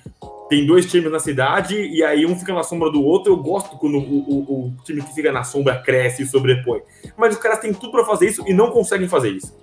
[0.48, 3.32] tem dois times na cidade e aí um fica na sombra do outro.
[3.32, 6.80] Eu gosto quando o, time que fica na sombra cresce e sobrepõe.
[7.16, 9.54] Mas os caras têm tudo para fazer isso e não conseguem fazer isso.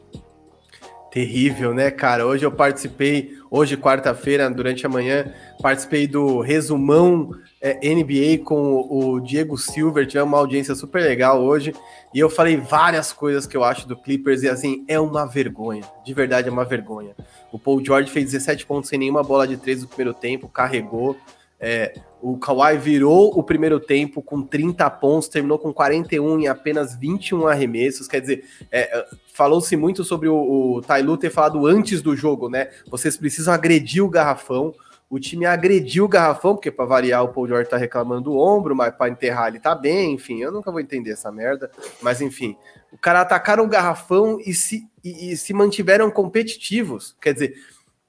[1.16, 2.28] Terrível, né, cara?
[2.28, 9.22] Hoje eu participei, hoje, quarta-feira, durante a manhã, participei do resumão é, NBA com o
[9.22, 10.06] Diego Silver.
[10.06, 11.74] Tivemos uma audiência super legal hoje.
[12.14, 14.44] E eu falei várias coisas que eu acho do Clippers.
[14.44, 15.84] E assim, é uma vergonha.
[16.04, 17.16] De verdade, é uma vergonha.
[17.50, 21.16] O Paul George fez 17 pontos sem nenhuma bola de três no primeiro tempo, carregou.
[21.58, 26.94] É, o Kawhi virou o primeiro tempo com 30 pontos, terminou com 41 em apenas
[26.94, 28.06] 21 arremessos.
[28.06, 30.36] Quer dizer, é, é, falou-se muito sobre o,
[30.78, 32.70] o Tailu ter falado antes do jogo, né?
[32.88, 34.74] Vocês precisam agredir o garrafão.
[35.10, 38.74] O time agrediu o garrafão, porque para variar o Paul George tá reclamando do ombro,
[38.74, 41.70] mas para enterrar ele tá bem, enfim, eu nunca vou entender essa merda.
[42.02, 42.56] Mas enfim,
[42.94, 47.14] o cara atacaram o garrafão e se, e, e se mantiveram competitivos.
[47.20, 47.56] Quer dizer,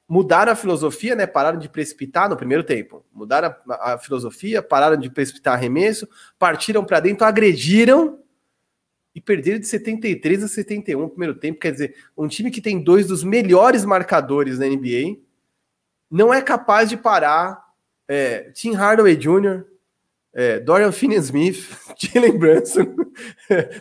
[0.09, 1.27] mudaram a filosofia, né?
[1.27, 3.05] Pararam de precipitar no primeiro tempo.
[3.13, 6.09] Mudaram a, a filosofia, pararam de precipitar arremesso,
[6.39, 8.21] partiram para dentro, agrediram
[9.17, 11.59] e perderam de 73 a 71 no primeiro tempo.
[11.59, 15.17] Quer dizer, um time que tem dois dos melhores marcadores na NBA
[16.11, 17.65] não é capaz de parar
[18.07, 19.65] é, Tim Hardaway Jr.,
[20.39, 22.95] é, Dorian Finney-Smith, Jalen Brunson,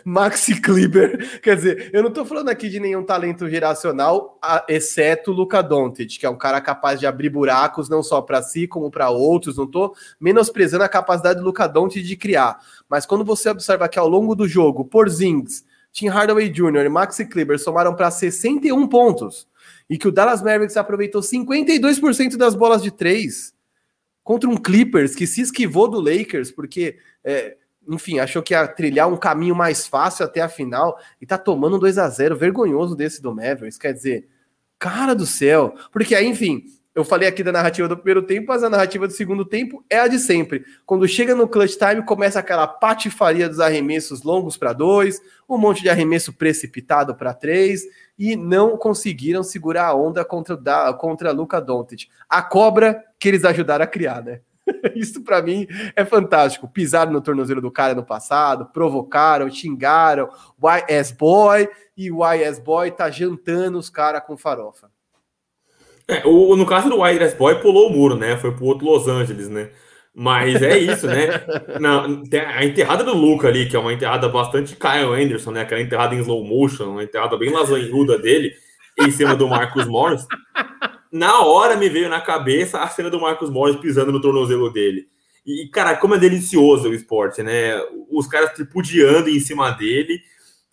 [0.06, 1.38] Maxi Kleber.
[1.42, 6.24] Quer dizer, eu não estou falando aqui de nenhum talento geracional, exceto Luca Doncic, que
[6.24, 9.58] é um cara capaz de abrir buracos não só para si como para outros.
[9.58, 13.98] Não estou menosprezando a capacidade do Luca Doncic de criar, mas quando você observa que
[13.98, 16.86] ao longo do jogo, Porzingis, Tim Hardaway Jr.
[16.86, 19.46] e Maxi Kleber somaram para 61 pontos
[19.90, 23.54] e que o Dallas Mavericks aproveitou 52% das bolas de três
[24.26, 27.56] contra um Clippers que se esquivou do Lakers, porque, é,
[27.88, 31.76] enfim, achou que ia trilhar um caminho mais fácil até a final e tá tomando
[31.76, 33.78] um 2 a 0 vergonhoso desse do Mavericks.
[33.78, 34.28] Quer dizer,
[34.80, 35.76] cara do céu.
[35.92, 39.12] Porque aí, enfim, eu falei aqui da narrativa do primeiro tempo, mas a narrativa do
[39.12, 40.64] segundo tempo é a de sempre.
[40.84, 45.82] Quando chega no clutch time, começa aquela patifaria dos arremessos longos para dois, um monte
[45.82, 47.84] de arremesso precipitado para três,
[48.18, 52.08] e não conseguiram segurar a onda contra, da, contra Luca Doncic.
[52.28, 54.40] A cobra que eles ajudaram a criar, né?
[54.94, 56.68] Isso para mim é fantástico.
[56.68, 60.28] Pisaram no tornozelo do cara no passado, provocaram, xingaram,
[60.88, 64.90] YS Boy, e o YS Boy tá jantando os caras com farofa.
[66.08, 68.36] É, o, no caso do Wilders Boy, pulou o muro, né?
[68.36, 69.70] Foi pro outro Los Angeles, né?
[70.18, 71.28] Mas é isso, né?
[72.56, 75.60] A enterrada do Luca ali, que é uma enterrada bastante Kyle Anderson, né?
[75.60, 78.54] Aquela enterrada em slow motion, uma enterrada bem lasanhuda dele,
[78.98, 80.26] em cima do Marcus Morris.
[81.12, 85.06] Na hora me veio na cabeça a cena do Marcus Morris pisando no tornozelo dele.
[85.44, 87.78] E, cara, como é delicioso o esporte, né?
[88.10, 90.18] Os caras tripudiando em cima dele.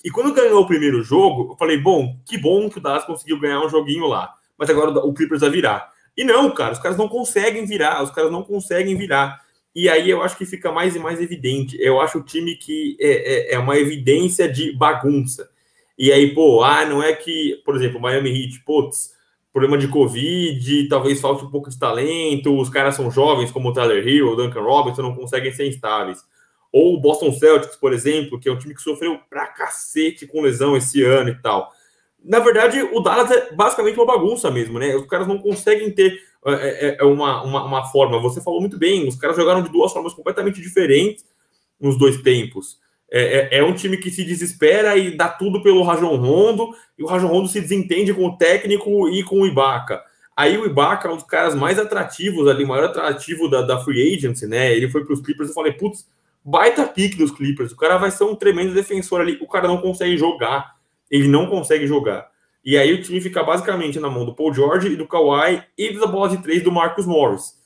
[0.06, 3.40] E quando ganhou o primeiro jogo, eu falei, bom, que bom que o Dallas conseguiu
[3.40, 5.92] ganhar um joguinho lá mas agora o Clippers vai virar.
[6.16, 9.42] E não, cara, os caras não conseguem virar, os caras não conseguem virar.
[9.76, 11.76] E aí eu acho que fica mais e mais evidente.
[11.80, 15.50] Eu acho o time que é, é, é uma evidência de bagunça.
[15.98, 19.14] E aí, pô, ah, não é que, por exemplo, Miami Heat, putz,
[19.52, 23.74] problema de Covid, talvez falte um pouco de talento, os caras são jovens, como o
[23.74, 26.24] Tyler Hill, o Duncan Robinson, não conseguem ser instáveis.
[26.72, 30.42] Ou o Boston Celtics, por exemplo, que é um time que sofreu pra cacete com
[30.42, 31.72] lesão esse ano e tal
[32.24, 34.96] na verdade, o Dallas é basicamente uma bagunça mesmo, né?
[34.96, 38.20] Os caras não conseguem ter é, é, é uma, uma, uma, forma.
[38.20, 41.26] Você falou muito bem, os caras jogaram de duas formas completamente diferentes
[41.80, 42.78] nos dois tempos.
[43.12, 47.04] É, é, é um time que se desespera e dá tudo pelo Rajon Rondo, e
[47.04, 50.02] o Rajon Rondo se desentende com o técnico e com o Ibaka.
[50.36, 54.16] Aí o Ibaka é um dos caras mais atrativos ali, maior atrativo da, da Free
[54.16, 54.74] Agency, né?
[54.74, 56.08] Ele foi para os Clippers e falei, putz,
[56.44, 59.78] baita pique dos Clippers, o cara vai ser um tremendo defensor ali, o cara não
[59.78, 60.74] consegue jogar
[61.10, 62.32] ele não consegue jogar.
[62.64, 65.98] E aí o time fica basicamente na mão do Paul George e do Kawhi e
[65.98, 67.62] da bola de três do Marcus Morris.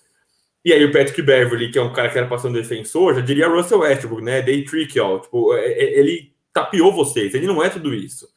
[0.66, 3.48] E aí o Patrick Beverly, que é um cara que era passando defensor, já diria
[3.48, 4.42] Russell Westbrook, né?
[4.42, 5.20] Day trick, ó.
[5.20, 8.28] Tipo, é, é, ele tapiou vocês, ele não é tudo isso.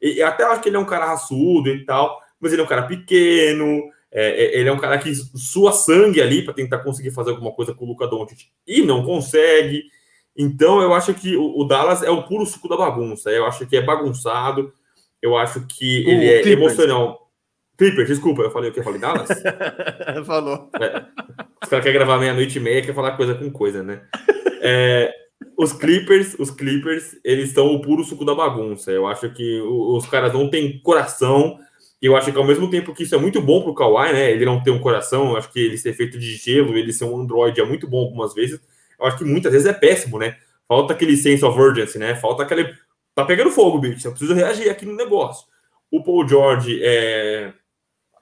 [0.00, 2.68] E até acho que ele é um cara raçudo e tal, mas ele é um
[2.68, 7.30] cara pequeno, é, ele é um cara que sua sangue ali para tentar conseguir fazer
[7.30, 9.84] alguma coisa com o Luca Doncic e não consegue.
[10.36, 13.30] Então, eu acho que o, Dallas é o puro suco da bagunça.
[13.30, 14.72] Eu acho que é bagunçado.
[15.20, 16.72] Eu acho que ele é Clippers.
[16.72, 17.30] emocional.
[17.76, 18.80] Clippers, desculpa, eu falei o que?
[18.80, 19.28] Eu falei Dallas?
[20.26, 20.70] Falou.
[20.78, 21.02] É,
[21.62, 24.02] os caras querem gravar meia-noite e meia, quer falar coisa com coisa, né?
[24.62, 25.10] É,
[25.56, 28.90] os Clippers, os Clippers, eles são o puro suco da bagunça.
[28.90, 31.58] Eu acho que os caras não têm coração.
[32.00, 34.30] E eu acho que ao mesmo tempo que isso é muito bom pro Kawhi, né?
[34.30, 37.04] Ele não tem um coração, eu acho que ele ser feito de gelo, ele ser
[37.04, 38.60] um android é muito bom algumas vezes
[39.00, 40.36] eu acho que muitas vezes é péssimo, né?
[40.68, 42.14] Falta aquele sense of urgency, né?
[42.14, 42.72] Falta aquele.
[43.14, 44.06] Tá pegando fogo, bicho.
[44.06, 45.46] Eu preciso reagir aqui no negócio.
[45.90, 47.52] O Paul George é.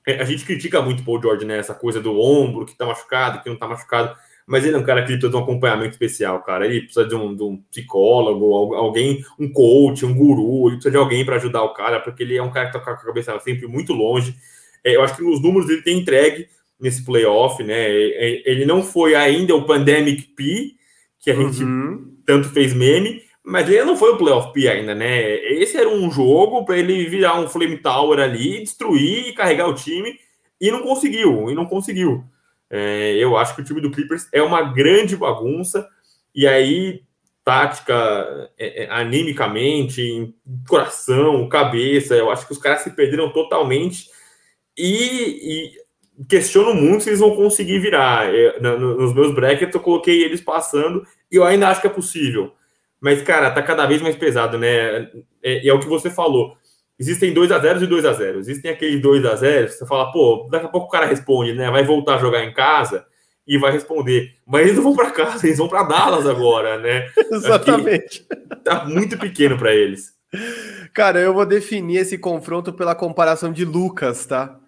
[0.06, 1.58] é a gente critica muito o Paul George, né?
[1.58, 4.16] Essa coisa do ombro, que tá machucado, que não tá machucado.
[4.46, 6.64] Mas ele é um cara que precisa de um acompanhamento especial, cara.
[6.64, 10.68] Ele precisa de um, de um psicólogo, alguém, um coach, um guru.
[10.68, 12.80] Ele precisa de alguém para ajudar o cara, porque ele é um cara que tá
[12.80, 14.34] com a cabeça sempre muito longe.
[14.82, 16.48] É, eu acho que nos números ele tem entregue
[16.80, 17.90] nesse playoff, né?
[17.90, 20.74] Ele não foi ainda o Pandemic P,
[21.20, 22.16] que a gente uhum.
[22.24, 25.34] tanto fez meme, mas ele não foi o playoff P ainda, né?
[25.54, 29.74] Esse era um jogo para ele virar um Flame Tower ali, destruir e carregar o
[29.74, 30.18] time,
[30.60, 32.24] e não conseguiu, e não conseguiu.
[32.70, 35.88] É, eu acho que o time do Clippers é uma grande bagunça,
[36.34, 37.02] e aí,
[37.42, 40.34] tática, é, é, animicamente,
[40.68, 44.10] coração, cabeça, eu acho que os caras se perderam totalmente.
[44.76, 45.72] E, e
[46.26, 48.32] questiono muito se eles vão conseguir virar.
[48.32, 52.52] Eu, nos meus brackets eu coloquei eles passando e eu ainda acho que é possível.
[53.00, 55.08] Mas, cara, tá cada vez mais pesado, né?
[55.42, 56.56] É, e é, é, o que você falou.
[56.98, 60.10] Existem 2 a 0 e 2 a 0 Existem aqueles 2 a 0 você fala,
[60.10, 61.70] pô, daqui a pouco o cara responde, né?
[61.70, 63.06] Vai voltar a jogar em casa
[63.46, 64.34] e vai responder.
[64.44, 67.08] Mas eles não vão para casa, eles vão para Dallas agora, né?
[67.30, 68.26] Exatamente.
[68.30, 70.12] Aqui tá muito pequeno para eles.
[70.92, 74.58] Cara, eu vou definir esse confronto pela comparação de Lucas, tá?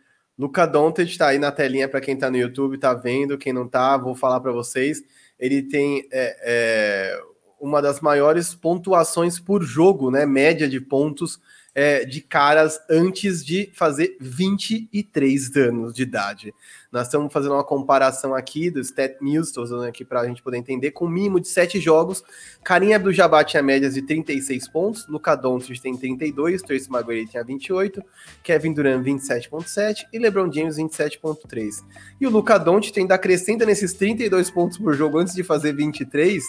[0.41, 3.69] Luca Doncic tá aí na telinha para quem tá no YouTube, tá vendo, quem não
[3.69, 5.03] tá, vou falar para vocês.
[5.39, 7.23] Ele tem é, é,
[7.61, 10.25] uma das maiores pontuações por jogo, né?
[10.25, 11.39] Média de pontos
[11.75, 16.55] é, de caras antes de fazer 23 anos de idade.
[16.93, 20.43] Nós estamos fazendo uma comparação aqui do Stat News, estou usando aqui para a gente
[20.43, 22.21] poder entender, com um mínimo de 7 jogos.
[22.65, 27.45] Carinha do Jabá tinha médias de 36 pontos, Luca Doncic tem 32, Tracy McGrady tinha
[27.45, 28.03] 28,
[28.43, 31.85] Kevin Durant 27.7 e LeBron James 27.3.
[32.21, 36.43] E o Luca Doncic ainda acrescenta nesses 32 pontos por jogo antes de fazer 23,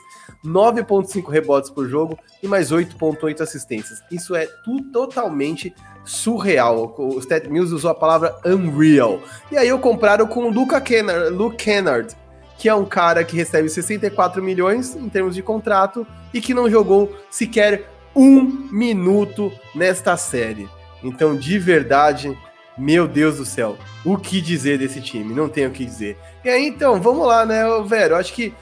[0.43, 4.01] 9.5 rebotes por jogo e mais 8.8 assistências.
[4.11, 5.71] Isso é tudo totalmente
[6.03, 6.93] surreal.
[6.97, 9.19] O Stat News usou a palavra unreal.
[9.51, 12.15] E aí eu compraram com o Luca Kennard, Luke Kennard,
[12.57, 16.69] que é um cara que recebe 64 milhões em termos de contrato e que não
[16.69, 20.69] jogou sequer um minuto nesta série.
[21.03, 22.37] Então, de verdade,
[22.77, 25.33] meu Deus do céu, o que dizer desse time?
[25.33, 26.17] Não tenho o que dizer.
[26.43, 28.15] E aí, então, vamos lá, né, Vero?
[28.15, 28.53] Acho que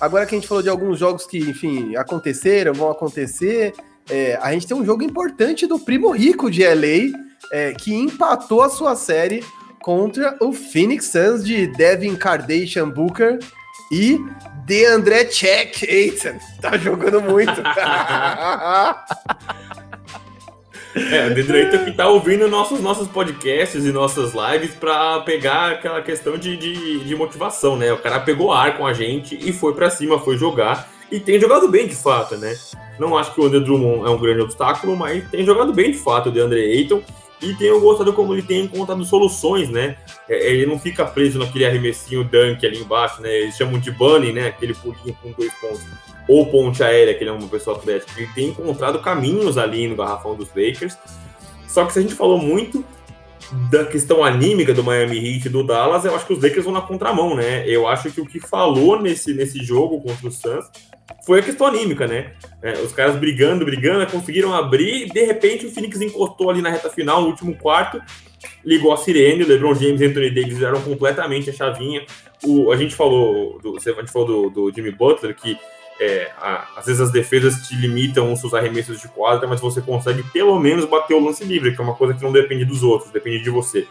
[0.00, 3.74] agora que a gente falou de alguns jogos que, enfim, aconteceram, vão acontecer,
[4.10, 7.12] é, a gente tem um jogo importante do primo rico de LA,
[7.52, 9.44] é, que empatou a sua série
[9.80, 13.38] contra o Phoenix Suns de Devin Kardashian Booker
[13.90, 14.18] e
[14.64, 15.82] DeAndre Check.
[15.82, 17.52] Eita, tá jogando muito.
[21.12, 26.02] É, o Deandre que tá ouvindo nossos, nossos podcasts e nossas lives para pegar aquela
[26.02, 27.92] questão de, de, de, motivação, né?
[27.92, 30.88] O cara pegou ar com a gente e foi para cima, foi jogar.
[31.10, 32.54] E tem jogado bem de fato, né?
[32.98, 35.98] Não acho que o André Drummond é um grande obstáculo, mas tem jogado bem de
[35.98, 37.02] fato o DeAndre Ayton.
[37.40, 39.96] E tenho gostado como ele tem encontrado soluções, né?
[40.28, 43.32] É, ele não fica preso naquele arremessinho dunk ali embaixo, né?
[43.32, 44.48] Eles chamam de bunny, né?
[44.48, 45.86] Aquele pulinho com dois pontos.
[46.28, 48.12] Ou ponte aérea, que ele é uma pessoa atlética.
[48.16, 50.98] Ele tem encontrado caminhos ali no garrafão dos Lakers.
[51.68, 52.84] Só que se a gente falou muito
[53.70, 56.74] da questão anímica do Miami Heat e do Dallas, eu acho que os Lakers vão
[56.74, 57.66] na contramão, né?
[57.66, 60.66] Eu acho que o que falou nesse, nesse jogo contra o Suns
[61.24, 62.32] foi a questão anímica, né?
[62.62, 66.70] É, os caras brigando, brigando, conseguiram abrir, e de repente o Phoenix encostou ali na
[66.70, 68.00] reta final, no último quarto,
[68.64, 72.04] ligou a sirene, o LeBron James e Anthony Davis eram completamente a chavinha.
[72.44, 75.58] O, a gente falou, do, a gente falou do, do Jimmy Butler, que
[76.00, 79.80] é, a, às vezes as defesas te limitam os seus arremessos de quadra, mas você
[79.80, 82.82] consegue pelo menos bater o lance livre, que é uma coisa que não depende dos
[82.82, 83.86] outros, depende de você.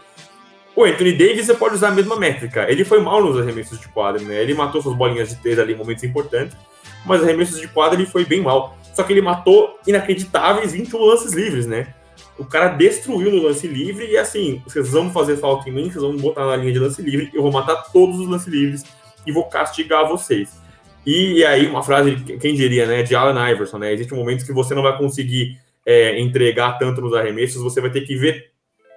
[0.74, 2.70] O Anthony Davis você pode usar a mesma métrica.
[2.70, 4.40] Ele foi mal nos arremessos de quadra, né?
[4.40, 6.56] Ele matou suas bolinhas de três ali em momentos importantes,
[7.04, 8.76] mas arremessos de quadra ele foi bem mal.
[8.94, 11.94] Só que ele matou inacreditáveis 21 lances livres, né?
[12.36, 16.02] O cara destruiu no lance livre e assim, vocês vão fazer falta em mim, vocês
[16.02, 18.84] vão botar na linha de lance livre, eu vou matar todos os lances livres
[19.26, 20.60] e vou castigar vocês.
[21.06, 23.92] E, e aí, uma frase, quem diria, né, de Alan Iverson, né?
[23.92, 28.02] Existem momentos que você não vai conseguir é, entregar tanto nos arremessos, você vai ter
[28.02, 28.50] que ver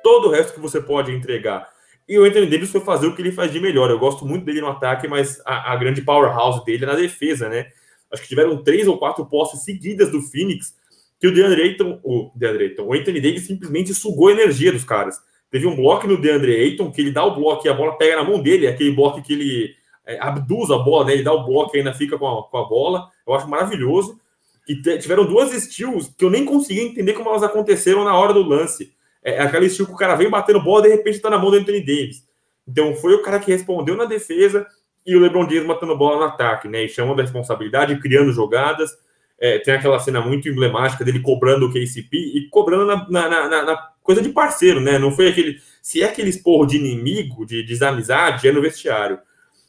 [0.04, 1.70] todo o resto que você pode entregar.
[2.08, 3.90] E o Anthony Davis foi fazer o que ele faz de melhor.
[3.90, 7.48] Eu gosto muito dele no ataque, mas a, a grande powerhouse dele é na defesa,
[7.48, 7.68] né?
[8.12, 10.76] Acho que tiveram três ou quatro postes seguidas do Phoenix
[11.19, 14.84] que o DeAndre Ayton, o DeAndre Ayton, o Anthony Davis simplesmente sugou a energia dos
[14.84, 15.17] caras.
[15.52, 18.15] Teve um bloco no DeAndre Ayton que ele dá o bloco e a bola pega
[18.15, 21.13] na mão dele, aquele bloco que ele é, abduz a bola, né?
[21.13, 23.08] Ele dá o bloco e ainda fica com a, com a bola.
[23.28, 24.19] Eu acho maravilhoso.
[24.67, 28.41] E tiveram duas steals que eu nem consegui entender como elas aconteceram na hora do
[28.41, 28.91] lance.
[29.24, 31.38] É, é aquela steal que o cara vem batendo bola e de repente tá na
[31.38, 32.24] mão do Anthony Davis.
[32.67, 34.65] Então foi o cara que respondeu na defesa
[35.06, 36.84] e o LeBron James matando bola no ataque, né?
[36.84, 38.92] E chamando a responsabilidade, criando jogadas.
[39.40, 43.64] É, tem aquela cena muito emblemática dele cobrando o KCP e cobrando na, na, na,
[43.64, 45.00] na, coisa de parceiro, né?
[45.00, 45.60] Não foi aquele.
[45.82, 49.18] Se é aquele esporro de inimigo, de desamizade, é no vestiário.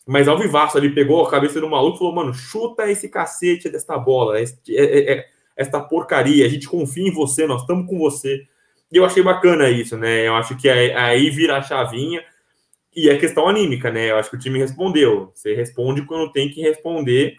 [0.07, 3.71] Mas ao vivaço ali pegou a cabeça do maluco e falou: mano, chuta esse cacete
[3.71, 7.99] desta bola, é, é, é, esta porcaria, a gente confia em você, nós estamos com
[7.99, 8.47] você.
[8.90, 10.27] E eu achei bacana isso, né?
[10.29, 12.23] Eu acho que aí vira a chavinha
[12.94, 14.11] e é questão anímica, né?
[14.11, 15.33] Eu acho que o time respondeu.
[15.35, 17.37] Você responde quando tem que responder.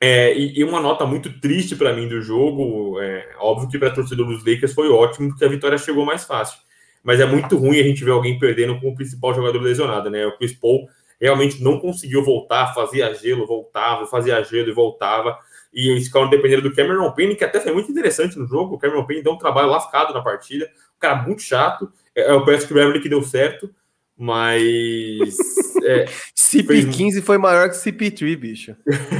[0.00, 3.88] É, e, e, uma nota muito triste para mim do jogo, é, óbvio que para
[3.88, 6.58] a torcida dos Lakers foi ótimo, porque a vitória chegou mais fácil.
[7.02, 10.26] Mas é muito ruim a gente ver alguém perdendo com o principal jogador lesionado, né?
[10.26, 10.88] O Chris Paul
[11.20, 15.38] realmente não conseguiu voltar, fazia gelo, voltava, fazia gelo e voltava.
[15.72, 18.74] E eles ficaram dependendo do Cameron Payne, que até foi muito interessante no jogo.
[18.76, 21.90] O Cameron Payne deu um trabalho lascado na partida, um cara muito chato.
[22.14, 23.70] É, é o Patrick Beverly que deu certo.
[24.16, 25.36] Mas.
[25.86, 27.24] É, CP15 fez...
[27.24, 28.74] foi maior que CP3, bicho.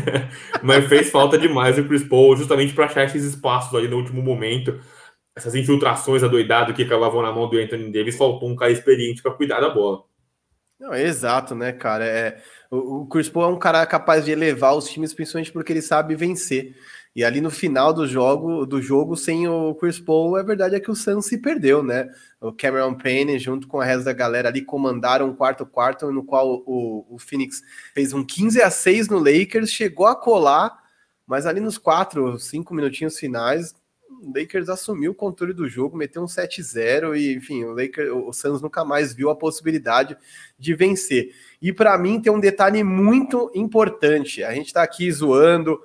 [0.64, 4.22] Mas fez falta demais o Chris Paul, justamente para achar esses espaços ali no último
[4.22, 4.80] momento.
[5.36, 9.34] Essas infiltrações adoidado que cavavam na mão do Anthony Davis, faltou um cara experiente para
[9.34, 10.04] cuidar da bola.
[10.80, 12.06] Não, exato, né, cara?
[12.06, 15.72] É, o, o Chris Paul é um cara capaz de elevar os times, principalmente porque
[15.72, 16.74] ele sabe vencer.
[17.14, 20.80] E ali no final do jogo, do jogo sem o Chris Paul, a verdade é
[20.80, 22.10] que o Suns se perdeu, né?
[22.40, 26.24] O Cameron Payne, junto com a resto da galera ali, comandaram um quarto quarto, no
[26.24, 27.62] qual o, o Phoenix
[27.94, 30.76] fez um 15 a 6 no Lakers, chegou a colar,
[31.24, 33.76] mas ali nos quatro, cinco minutinhos finais,
[34.10, 38.32] o Lakers assumiu o controle do jogo, meteu um 7-0 e, enfim, o Lakers, o
[38.32, 40.16] Suns nunca mais viu a possibilidade
[40.58, 41.32] de vencer.
[41.62, 44.42] E para mim tem um detalhe muito importante.
[44.42, 45.80] A gente está aqui zoando,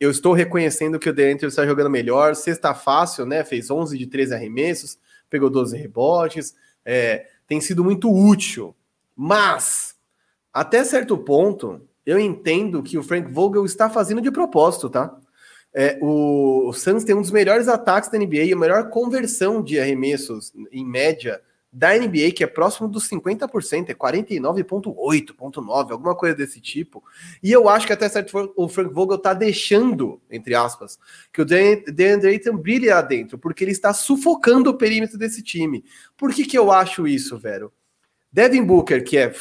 [0.00, 2.34] eu estou reconhecendo que o DeAndre está jogando melhor.
[2.34, 3.44] Sexta fácil, né?
[3.44, 8.74] Fez 11 de 13 arremessos, pegou 12 rebotes, é, tem sido muito útil.
[9.16, 9.96] Mas,
[10.52, 15.16] até certo ponto, eu entendo que o Frank Vogel está fazendo de propósito, tá?
[15.74, 19.78] É, o, o Suns tem um dos melhores ataques da NBA a melhor conversão de
[19.78, 21.40] arremessos em média
[21.72, 27.04] da NBA, que é próximo dos 50%, é 49,8,9, alguma coisa desse tipo.
[27.42, 30.98] E eu acho que até certo o Frank Vogel tá deixando, entre aspas,
[31.32, 35.84] que o DeAndre Ayton brilhe lá dentro, porque ele está sufocando o perímetro desse time.
[36.16, 37.70] Por que, que eu acho isso, velho?
[38.32, 39.34] Devin Booker, que é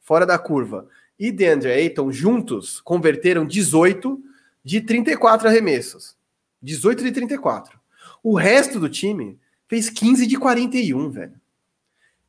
[0.00, 4.20] fora da curva, e DeAndre Ayton juntos converteram 18
[4.64, 6.16] de 34 arremessos.
[6.62, 7.78] 18 de 34.
[8.22, 11.43] O resto do time fez 15 de 41, velho.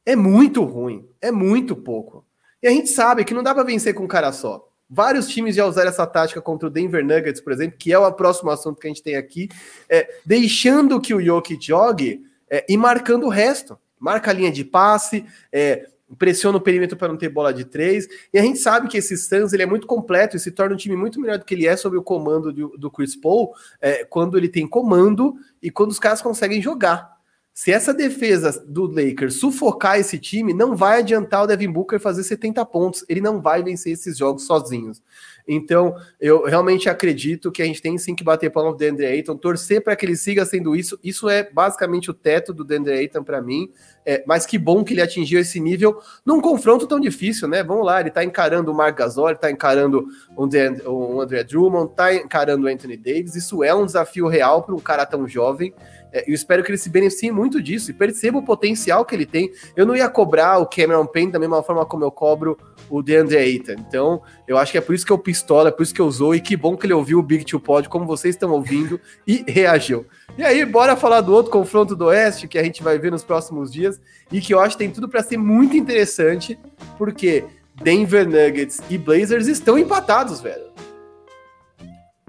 [0.05, 2.25] É muito ruim, é muito pouco.
[2.61, 4.69] E a gente sabe que não dá para vencer com um cara só.
[4.89, 8.11] Vários times já usaram essa tática contra o Denver Nuggets, por exemplo, que é o
[8.13, 9.49] próximo assunto que a gente tem aqui,
[9.89, 13.77] é, deixando que o Jokic jogue é, e marcando o resto.
[13.99, 15.87] Marca a linha de passe, é,
[16.19, 18.07] pressiona o perímetro para não ter bola de três.
[18.31, 20.77] E a gente sabe que esse Suns ele é muito completo e se torna um
[20.77, 24.05] time muito melhor do que ele é sob o comando do, do Chris Paul, é,
[24.05, 27.14] quando ele tem comando e quando os caras conseguem jogar.
[27.57, 32.21] Se essa defesa do Lakers sufocar esse time, não vai adiantar o Devin Booker fazer
[32.21, 33.05] 70 pontos.
[33.07, 35.01] Ele não vai vencer esses jogos sozinhos.
[35.47, 39.37] Então, eu realmente acredito que a gente tem sim que bater palma do Deandre Ayton,
[39.37, 40.99] torcer para que ele siga sendo isso.
[41.01, 43.71] Isso é basicamente o teto do Deandre Ayton para mim.
[44.05, 47.63] É, mas que bom que ele atingiu esse nível num confronto tão difícil, né?
[47.63, 51.91] Vamos lá, ele está encarando o Mark Gasol, está encarando o, Dan, o André Drummond,
[51.91, 53.33] está encarando o Anthony Davis.
[53.33, 55.73] Isso é um desafio real para um cara tão jovem.
[56.15, 59.25] É, eu espero que ele se beneficie muito disso e perceba o potencial que ele
[59.25, 59.51] tem.
[59.75, 62.57] Eu não ia cobrar o Cameron Payne da mesma forma como eu cobro
[62.89, 63.73] o DeAndre Ayton.
[63.73, 66.07] Então, eu acho que é por isso que eu pistola, é por isso que eu
[66.07, 68.97] usou e que bom que ele ouviu o Big Two Pod, como vocês estão ouvindo,
[69.27, 70.05] e reagiu.
[70.37, 73.25] E aí, bora falar do outro confronto do Oeste que a gente vai ver nos
[73.25, 73.99] próximos dias
[74.31, 76.57] e que eu acho que tem tudo para ser muito interessante,
[76.97, 77.43] porque
[77.83, 80.63] Denver Nuggets e Blazers estão empatados, velho.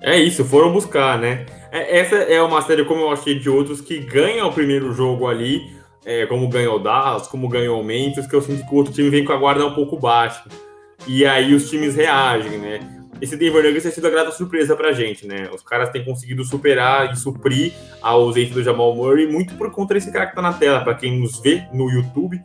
[0.03, 1.47] É isso, foram buscar, né?
[1.77, 5.27] É, essa é uma série, como eu achei de outros, que ganha o primeiro jogo
[5.27, 5.71] ali,
[6.07, 8.95] é, como ganhou o Dallas, como ganhou o Memphis, que eu sinto que o outro
[8.95, 10.43] time vem com a guarda um pouco baixa.
[11.07, 12.81] E aí os times reagem, né?
[13.21, 15.51] Esse Denver Nuggets tem sido a grata surpresa pra gente, né?
[15.55, 19.95] Os caras têm conseguido superar e suprir a ausência do Jamal Murray muito por conta
[19.95, 22.41] desse cara que tá na tela, para quem nos vê no YouTube,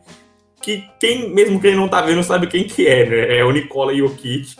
[0.60, 3.38] que quem, mesmo quem não tá vendo, sabe quem que é, né?
[3.38, 4.56] É o Nicola Jokic,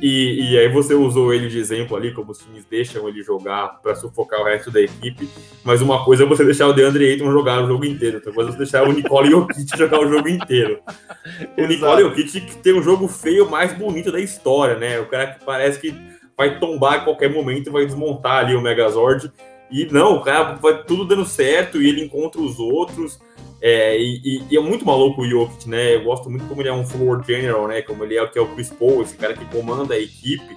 [0.00, 3.80] e, e, aí você usou ele de exemplo ali, como os times deixam ele jogar
[3.82, 5.28] para sufocar o resto da equipe.
[5.62, 8.50] Mas uma coisa é você deixar o DeAndre Ayton jogar o jogo inteiro, outra coisa
[8.50, 10.80] é você deixar o Nicole Jokic jogar o jogo inteiro.
[11.56, 15.00] O Nicole Jokic tem o jogo feio mais bonito da história, né?
[15.00, 15.94] O cara que parece que
[16.36, 19.32] vai tombar a qualquer momento, vai desmontar ali o Megazord.
[19.70, 23.18] E não, o cara vai tudo dando certo e ele encontra os outros.
[23.66, 25.94] É, e, e, é muito maluco o Jokic, né?
[25.94, 27.80] Eu gosto muito como ele é um floor general, né?
[27.80, 30.54] Como ele é o que é o Chris Paul, esse cara que comanda a equipe.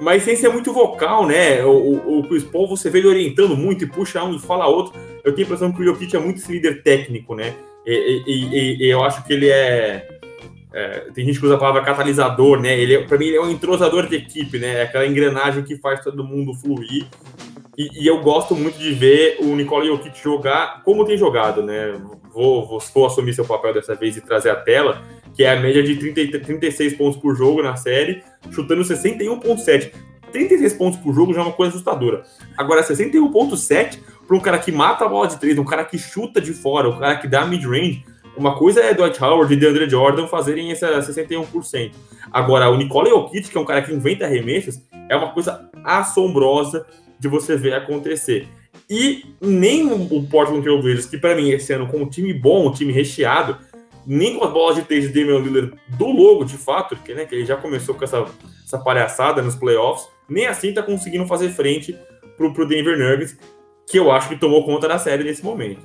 [0.00, 1.64] Mas sem ser muito vocal, né?
[1.64, 4.98] O, o, Chris Paul, você vê ele orientando muito e puxa um e fala outro.
[5.22, 7.54] Eu tenho a impressão que o Jokic é muito esse líder técnico, né?
[7.86, 10.18] E, e, e eu acho que ele é,
[10.72, 12.78] é, Tem gente que usa a palavra catalisador, né?
[12.78, 14.82] Ele, é, pra mim, ele é um entrosador de equipe, né?
[14.82, 17.06] Aquela engrenagem que faz todo mundo fluir.
[17.78, 21.96] E, e, eu gosto muito de ver o Nicola Jokic jogar como tem jogado, né?
[22.34, 25.00] Vou, vou, vou, assumir seu papel dessa vez e trazer a tela,
[25.32, 28.20] que é a média de 30, 36 pontos por jogo na série,
[28.50, 29.92] chutando 61,7.
[30.32, 32.24] 36 pontos por jogo já é uma coisa assustadora.
[32.56, 36.40] Agora, 61,7 para um cara que mata a bola de três, um cara que chuta
[36.40, 38.04] de fora, um cara que dá mid-range.
[38.36, 41.92] Uma coisa é Dwight Howard e DeAndre Jordan fazerem esse 61%.
[42.32, 46.84] Agora, o Nicola Jokic, que é um cara que inventa arremessos, é uma coisa assombrosa
[47.18, 48.48] de você ver acontecer.
[48.88, 52.68] E nem o Portland Trail Blazers, que para mim esse ano com um time bom,
[52.68, 53.58] um time recheado,
[54.06, 57.26] nem com as bolas de três de Damian Lillard do logo, de fato, que, né,
[57.26, 58.24] que ele já começou com essa,
[58.64, 61.94] essa palhaçada nos playoffs, nem assim tá conseguindo fazer frente
[62.36, 63.36] pro, pro Denver Nuggets,
[63.86, 65.80] que eu acho que tomou conta da série nesse momento.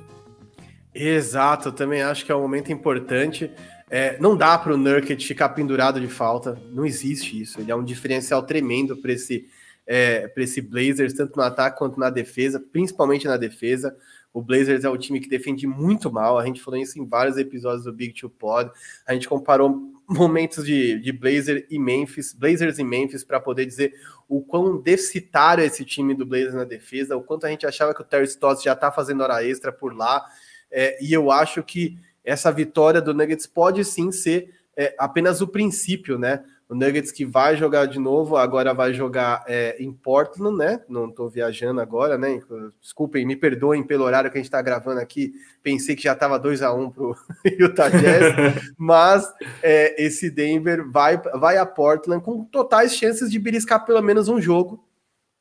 [0.94, 3.50] Exato, eu também acho que é um momento importante.
[3.90, 7.60] É, não dá para o Nurkic ficar pendurado de falta, não existe isso.
[7.60, 9.46] Ele é um diferencial tremendo para esse
[9.86, 13.96] é, para esse Blazers, tanto no ataque quanto na defesa, principalmente na defesa.
[14.32, 16.38] O Blazers é o time que defende muito mal.
[16.38, 18.70] A gente falou isso em vários episódios do Big Two Pod.
[19.06, 23.94] A gente comparou momentos de, de Blazer e Memphis, Blazers e Memphis, para poder dizer
[24.28, 27.94] o quão deficitário é esse time do Blazers na defesa, o quanto a gente achava
[27.94, 30.24] que o Terry Stotts já está fazendo hora extra por lá.
[30.70, 35.46] É, e eu acho que essa vitória do Nuggets pode sim ser é, apenas o
[35.46, 36.42] princípio, né?
[36.68, 40.80] O Nuggets que vai jogar de novo, agora vai jogar é, em Portland, né?
[40.88, 42.40] Não estou viajando agora, né?
[42.80, 45.34] Desculpem, me perdoem pelo horário que a gente está gravando aqui.
[45.62, 47.16] Pensei que já estava 2 a 1 um para o
[47.60, 49.30] Utah Jazz, mas
[49.62, 54.40] é, esse Denver vai, vai a Portland com totais chances de beliscar pelo menos um
[54.40, 54.82] jogo,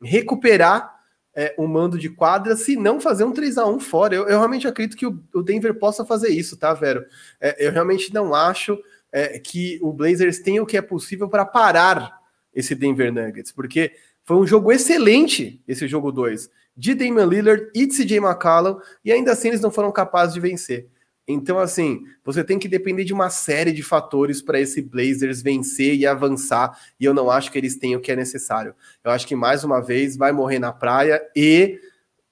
[0.01, 0.93] recuperar
[1.35, 4.13] é, o mando de quadra, se não fazer um 3 a 1 fora.
[4.13, 7.05] Eu, eu realmente acredito que o, o, Denver possa fazer isso, tá, Vero?
[7.41, 8.77] É, eu realmente não acho
[9.13, 12.19] é, que o Blazers tem o que é possível para parar
[12.53, 13.93] esse Denver Nuggets, porque
[14.23, 19.11] foi um jogo excelente esse jogo 2 de Damian Lillard e de CJ McCollum, e
[19.11, 20.87] ainda assim eles não foram capazes de vencer.
[21.27, 25.95] Então, assim, você tem que depender de uma série de fatores para esse Blazers vencer
[25.95, 28.75] e avançar, e eu não acho que eles tenham o que é necessário.
[29.03, 31.79] Eu acho que, mais uma vez, vai morrer na praia e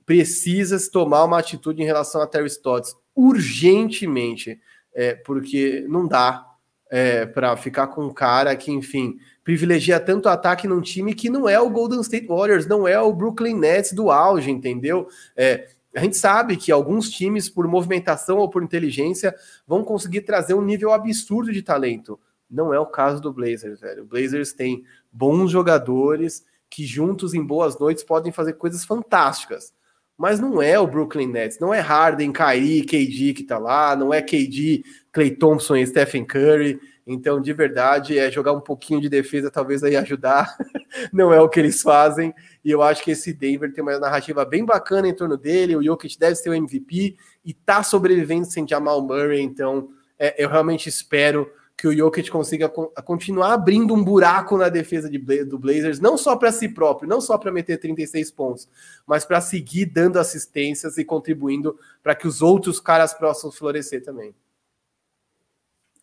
[0.06, 4.60] precisa se tomar uma atitude em relação a Terry Stotts urgentemente,
[4.94, 6.51] é, porque não dá
[6.92, 11.48] é, para ficar com um cara que, enfim, privilegia tanto ataque num time que não
[11.48, 15.08] é o Golden State Warriors, não é o Brooklyn Nets do auge, entendeu?
[15.36, 19.34] É, a gente sabe que alguns times, por movimentação ou por inteligência,
[19.66, 22.20] vão conseguir trazer um nível absurdo de talento.
[22.50, 24.04] Não é o caso do Blazers, velho.
[24.04, 29.74] O Blazers tem bons jogadores que juntos em boas noites podem fazer coisas fantásticas.
[30.22, 34.14] Mas não é o Brooklyn Nets, não é Harden, Kyrie, KD que tá lá, não
[34.14, 36.80] é KD, Clay Thompson e Stephen Curry.
[37.08, 40.56] Então, de verdade, é jogar um pouquinho de defesa, talvez aí ajudar.
[41.12, 42.36] não é o que eles fazem.
[42.64, 45.76] E eu acho que esse Denver tem uma narrativa bem bacana em torno dele.
[45.76, 49.42] O Jokic deve ser o MVP e tá sobrevivendo sem Jamal Murray.
[49.42, 51.52] Então, é, eu realmente espero
[51.82, 56.36] que o Jokic consiga continuar abrindo um buraco na defesa de, do Blazers, não só
[56.36, 58.70] para si próprio, não só para meter 36 pontos,
[59.04, 64.32] mas para seguir dando assistências e contribuindo para que os outros caras possam florescer também.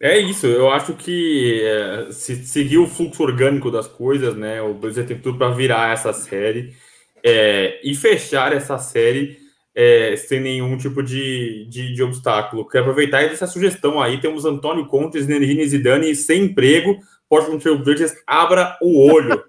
[0.00, 4.60] É isso, eu acho que é, se seguir o fluxo orgânico das coisas, né?
[4.60, 6.74] O Blazers tem tudo para virar essa série
[7.22, 9.38] é, e fechar essa série
[9.74, 12.66] é, sem nenhum tipo de, de, de, obstáculo.
[12.66, 14.20] Quero aproveitar essa sugestão aí.
[14.20, 16.98] Temos Antônio Contes, Nenine Zidane sem emprego.
[17.28, 19.44] Portland Trail Blazers, abra o olho.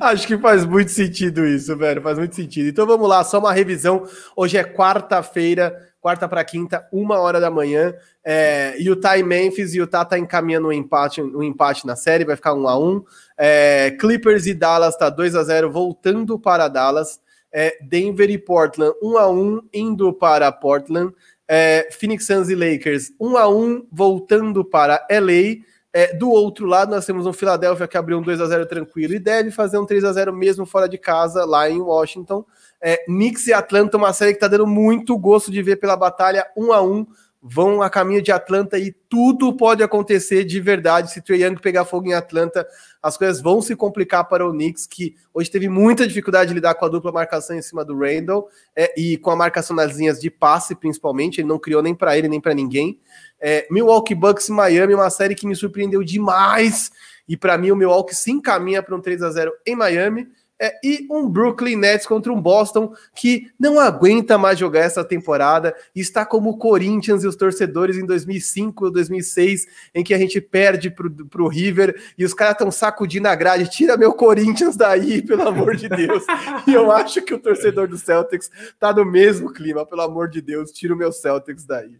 [0.00, 2.02] Acho que faz muito sentido isso, velho.
[2.02, 2.68] Faz muito sentido.
[2.68, 4.04] Então vamos lá, só uma revisão.
[4.36, 7.94] Hoje é quarta-feira, quarta para quinta, uma hora da manhã.
[8.24, 9.74] É, Utah e Memphis.
[9.74, 13.02] Utah tá encaminhando um empate, um empate na série, vai ficar um a um.
[13.38, 17.20] É, Clippers e Dallas tá 2 a 0 voltando para Dallas
[17.52, 21.14] é, Denver e Portland 1 a 1 indo para Portland,
[21.48, 25.64] é, Phoenix Suns e Lakers 1 a 1 voltando para LA.
[25.92, 29.14] É, do outro lado, nós temos um Philadelphia que abriu um 2 a 0 tranquilo
[29.14, 32.44] e deve fazer um 3 a 0 mesmo fora de casa, lá em Washington.
[32.82, 36.46] É, Knicks e Atlanta, uma série que está dando muito gosto de ver pela batalha
[36.54, 37.06] 1 a 1
[37.48, 41.12] vão a caminho de Atlanta e tudo pode acontecer de verdade.
[41.12, 42.66] Se Trae Young pegar fogo em Atlanta,
[43.00, 46.74] as coisas vão se complicar para o Knicks, que hoje teve muita dificuldade de lidar
[46.74, 50.20] com a dupla marcação em cima do Randall é, e com a marcação nas linhas
[50.20, 51.40] de passe, principalmente.
[51.40, 52.98] Ele não criou nem para ele, nem para ninguém.
[53.40, 56.90] É, Milwaukee Bucks Miami, uma série que me surpreendeu demais.
[57.28, 60.26] E para mim, o Milwaukee se encaminha para um 3 a 0 em Miami.
[60.58, 65.74] É, e um Brooklyn Nets contra um Boston que não aguenta mais jogar essa temporada
[65.94, 70.18] e está como o Corinthians e os torcedores em 2005 ou 2006, em que a
[70.18, 73.68] gente perde para o River e os caras estão sacudindo a grade.
[73.70, 76.24] Tira meu Corinthians daí, pelo amor de Deus.
[76.66, 80.40] e eu acho que o torcedor do Celtics está no mesmo clima, pelo amor de
[80.40, 81.98] Deus, tira o meu Celtics daí.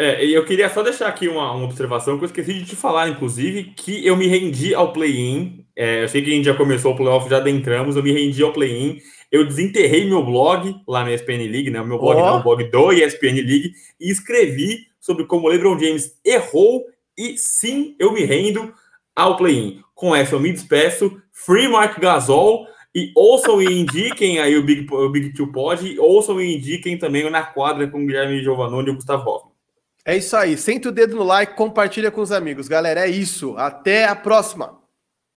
[0.00, 3.08] É, eu queria só deixar aqui uma, uma, observação que eu esqueci de te falar,
[3.08, 5.66] inclusive, que eu me rendi ao play-in.
[5.74, 8.40] É, eu sei que a gente já começou o playoff, já adentramos, eu me rendi
[8.40, 9.00] ao play-in.
[9.28, 11.80] Eu desenterrei meu blog lá na ESPN League, né?
[11.80, 12.24] O meu blog oh.
[12.24, 16.84] não, o blog do ESPN League, e escrevi sobre como o LeBron James errou
[17.16, 18.72] e sim, eu me rendo
[19.16, 19.80] ao play-in.
[19.96, 21.20] Com essa eu me despeço.
[21.32, 22.68] Free Mark Gasol.
[22.94, 27.28] E ouçam e indiquem aí o Big, o Big Two Pod, ouçam e indiquem também
[27.28, 29.47] na quadra com o Guilherme Giovanoni e o Gustavo Hoffman.
[30.08, 30.56] É isso aí.
[30.56, 32.66] Senta o dedo no like, compartilha com os amigos.
[32.66, 33.54] Galera, é isso.
[33.58, 34.77] Até a próxima.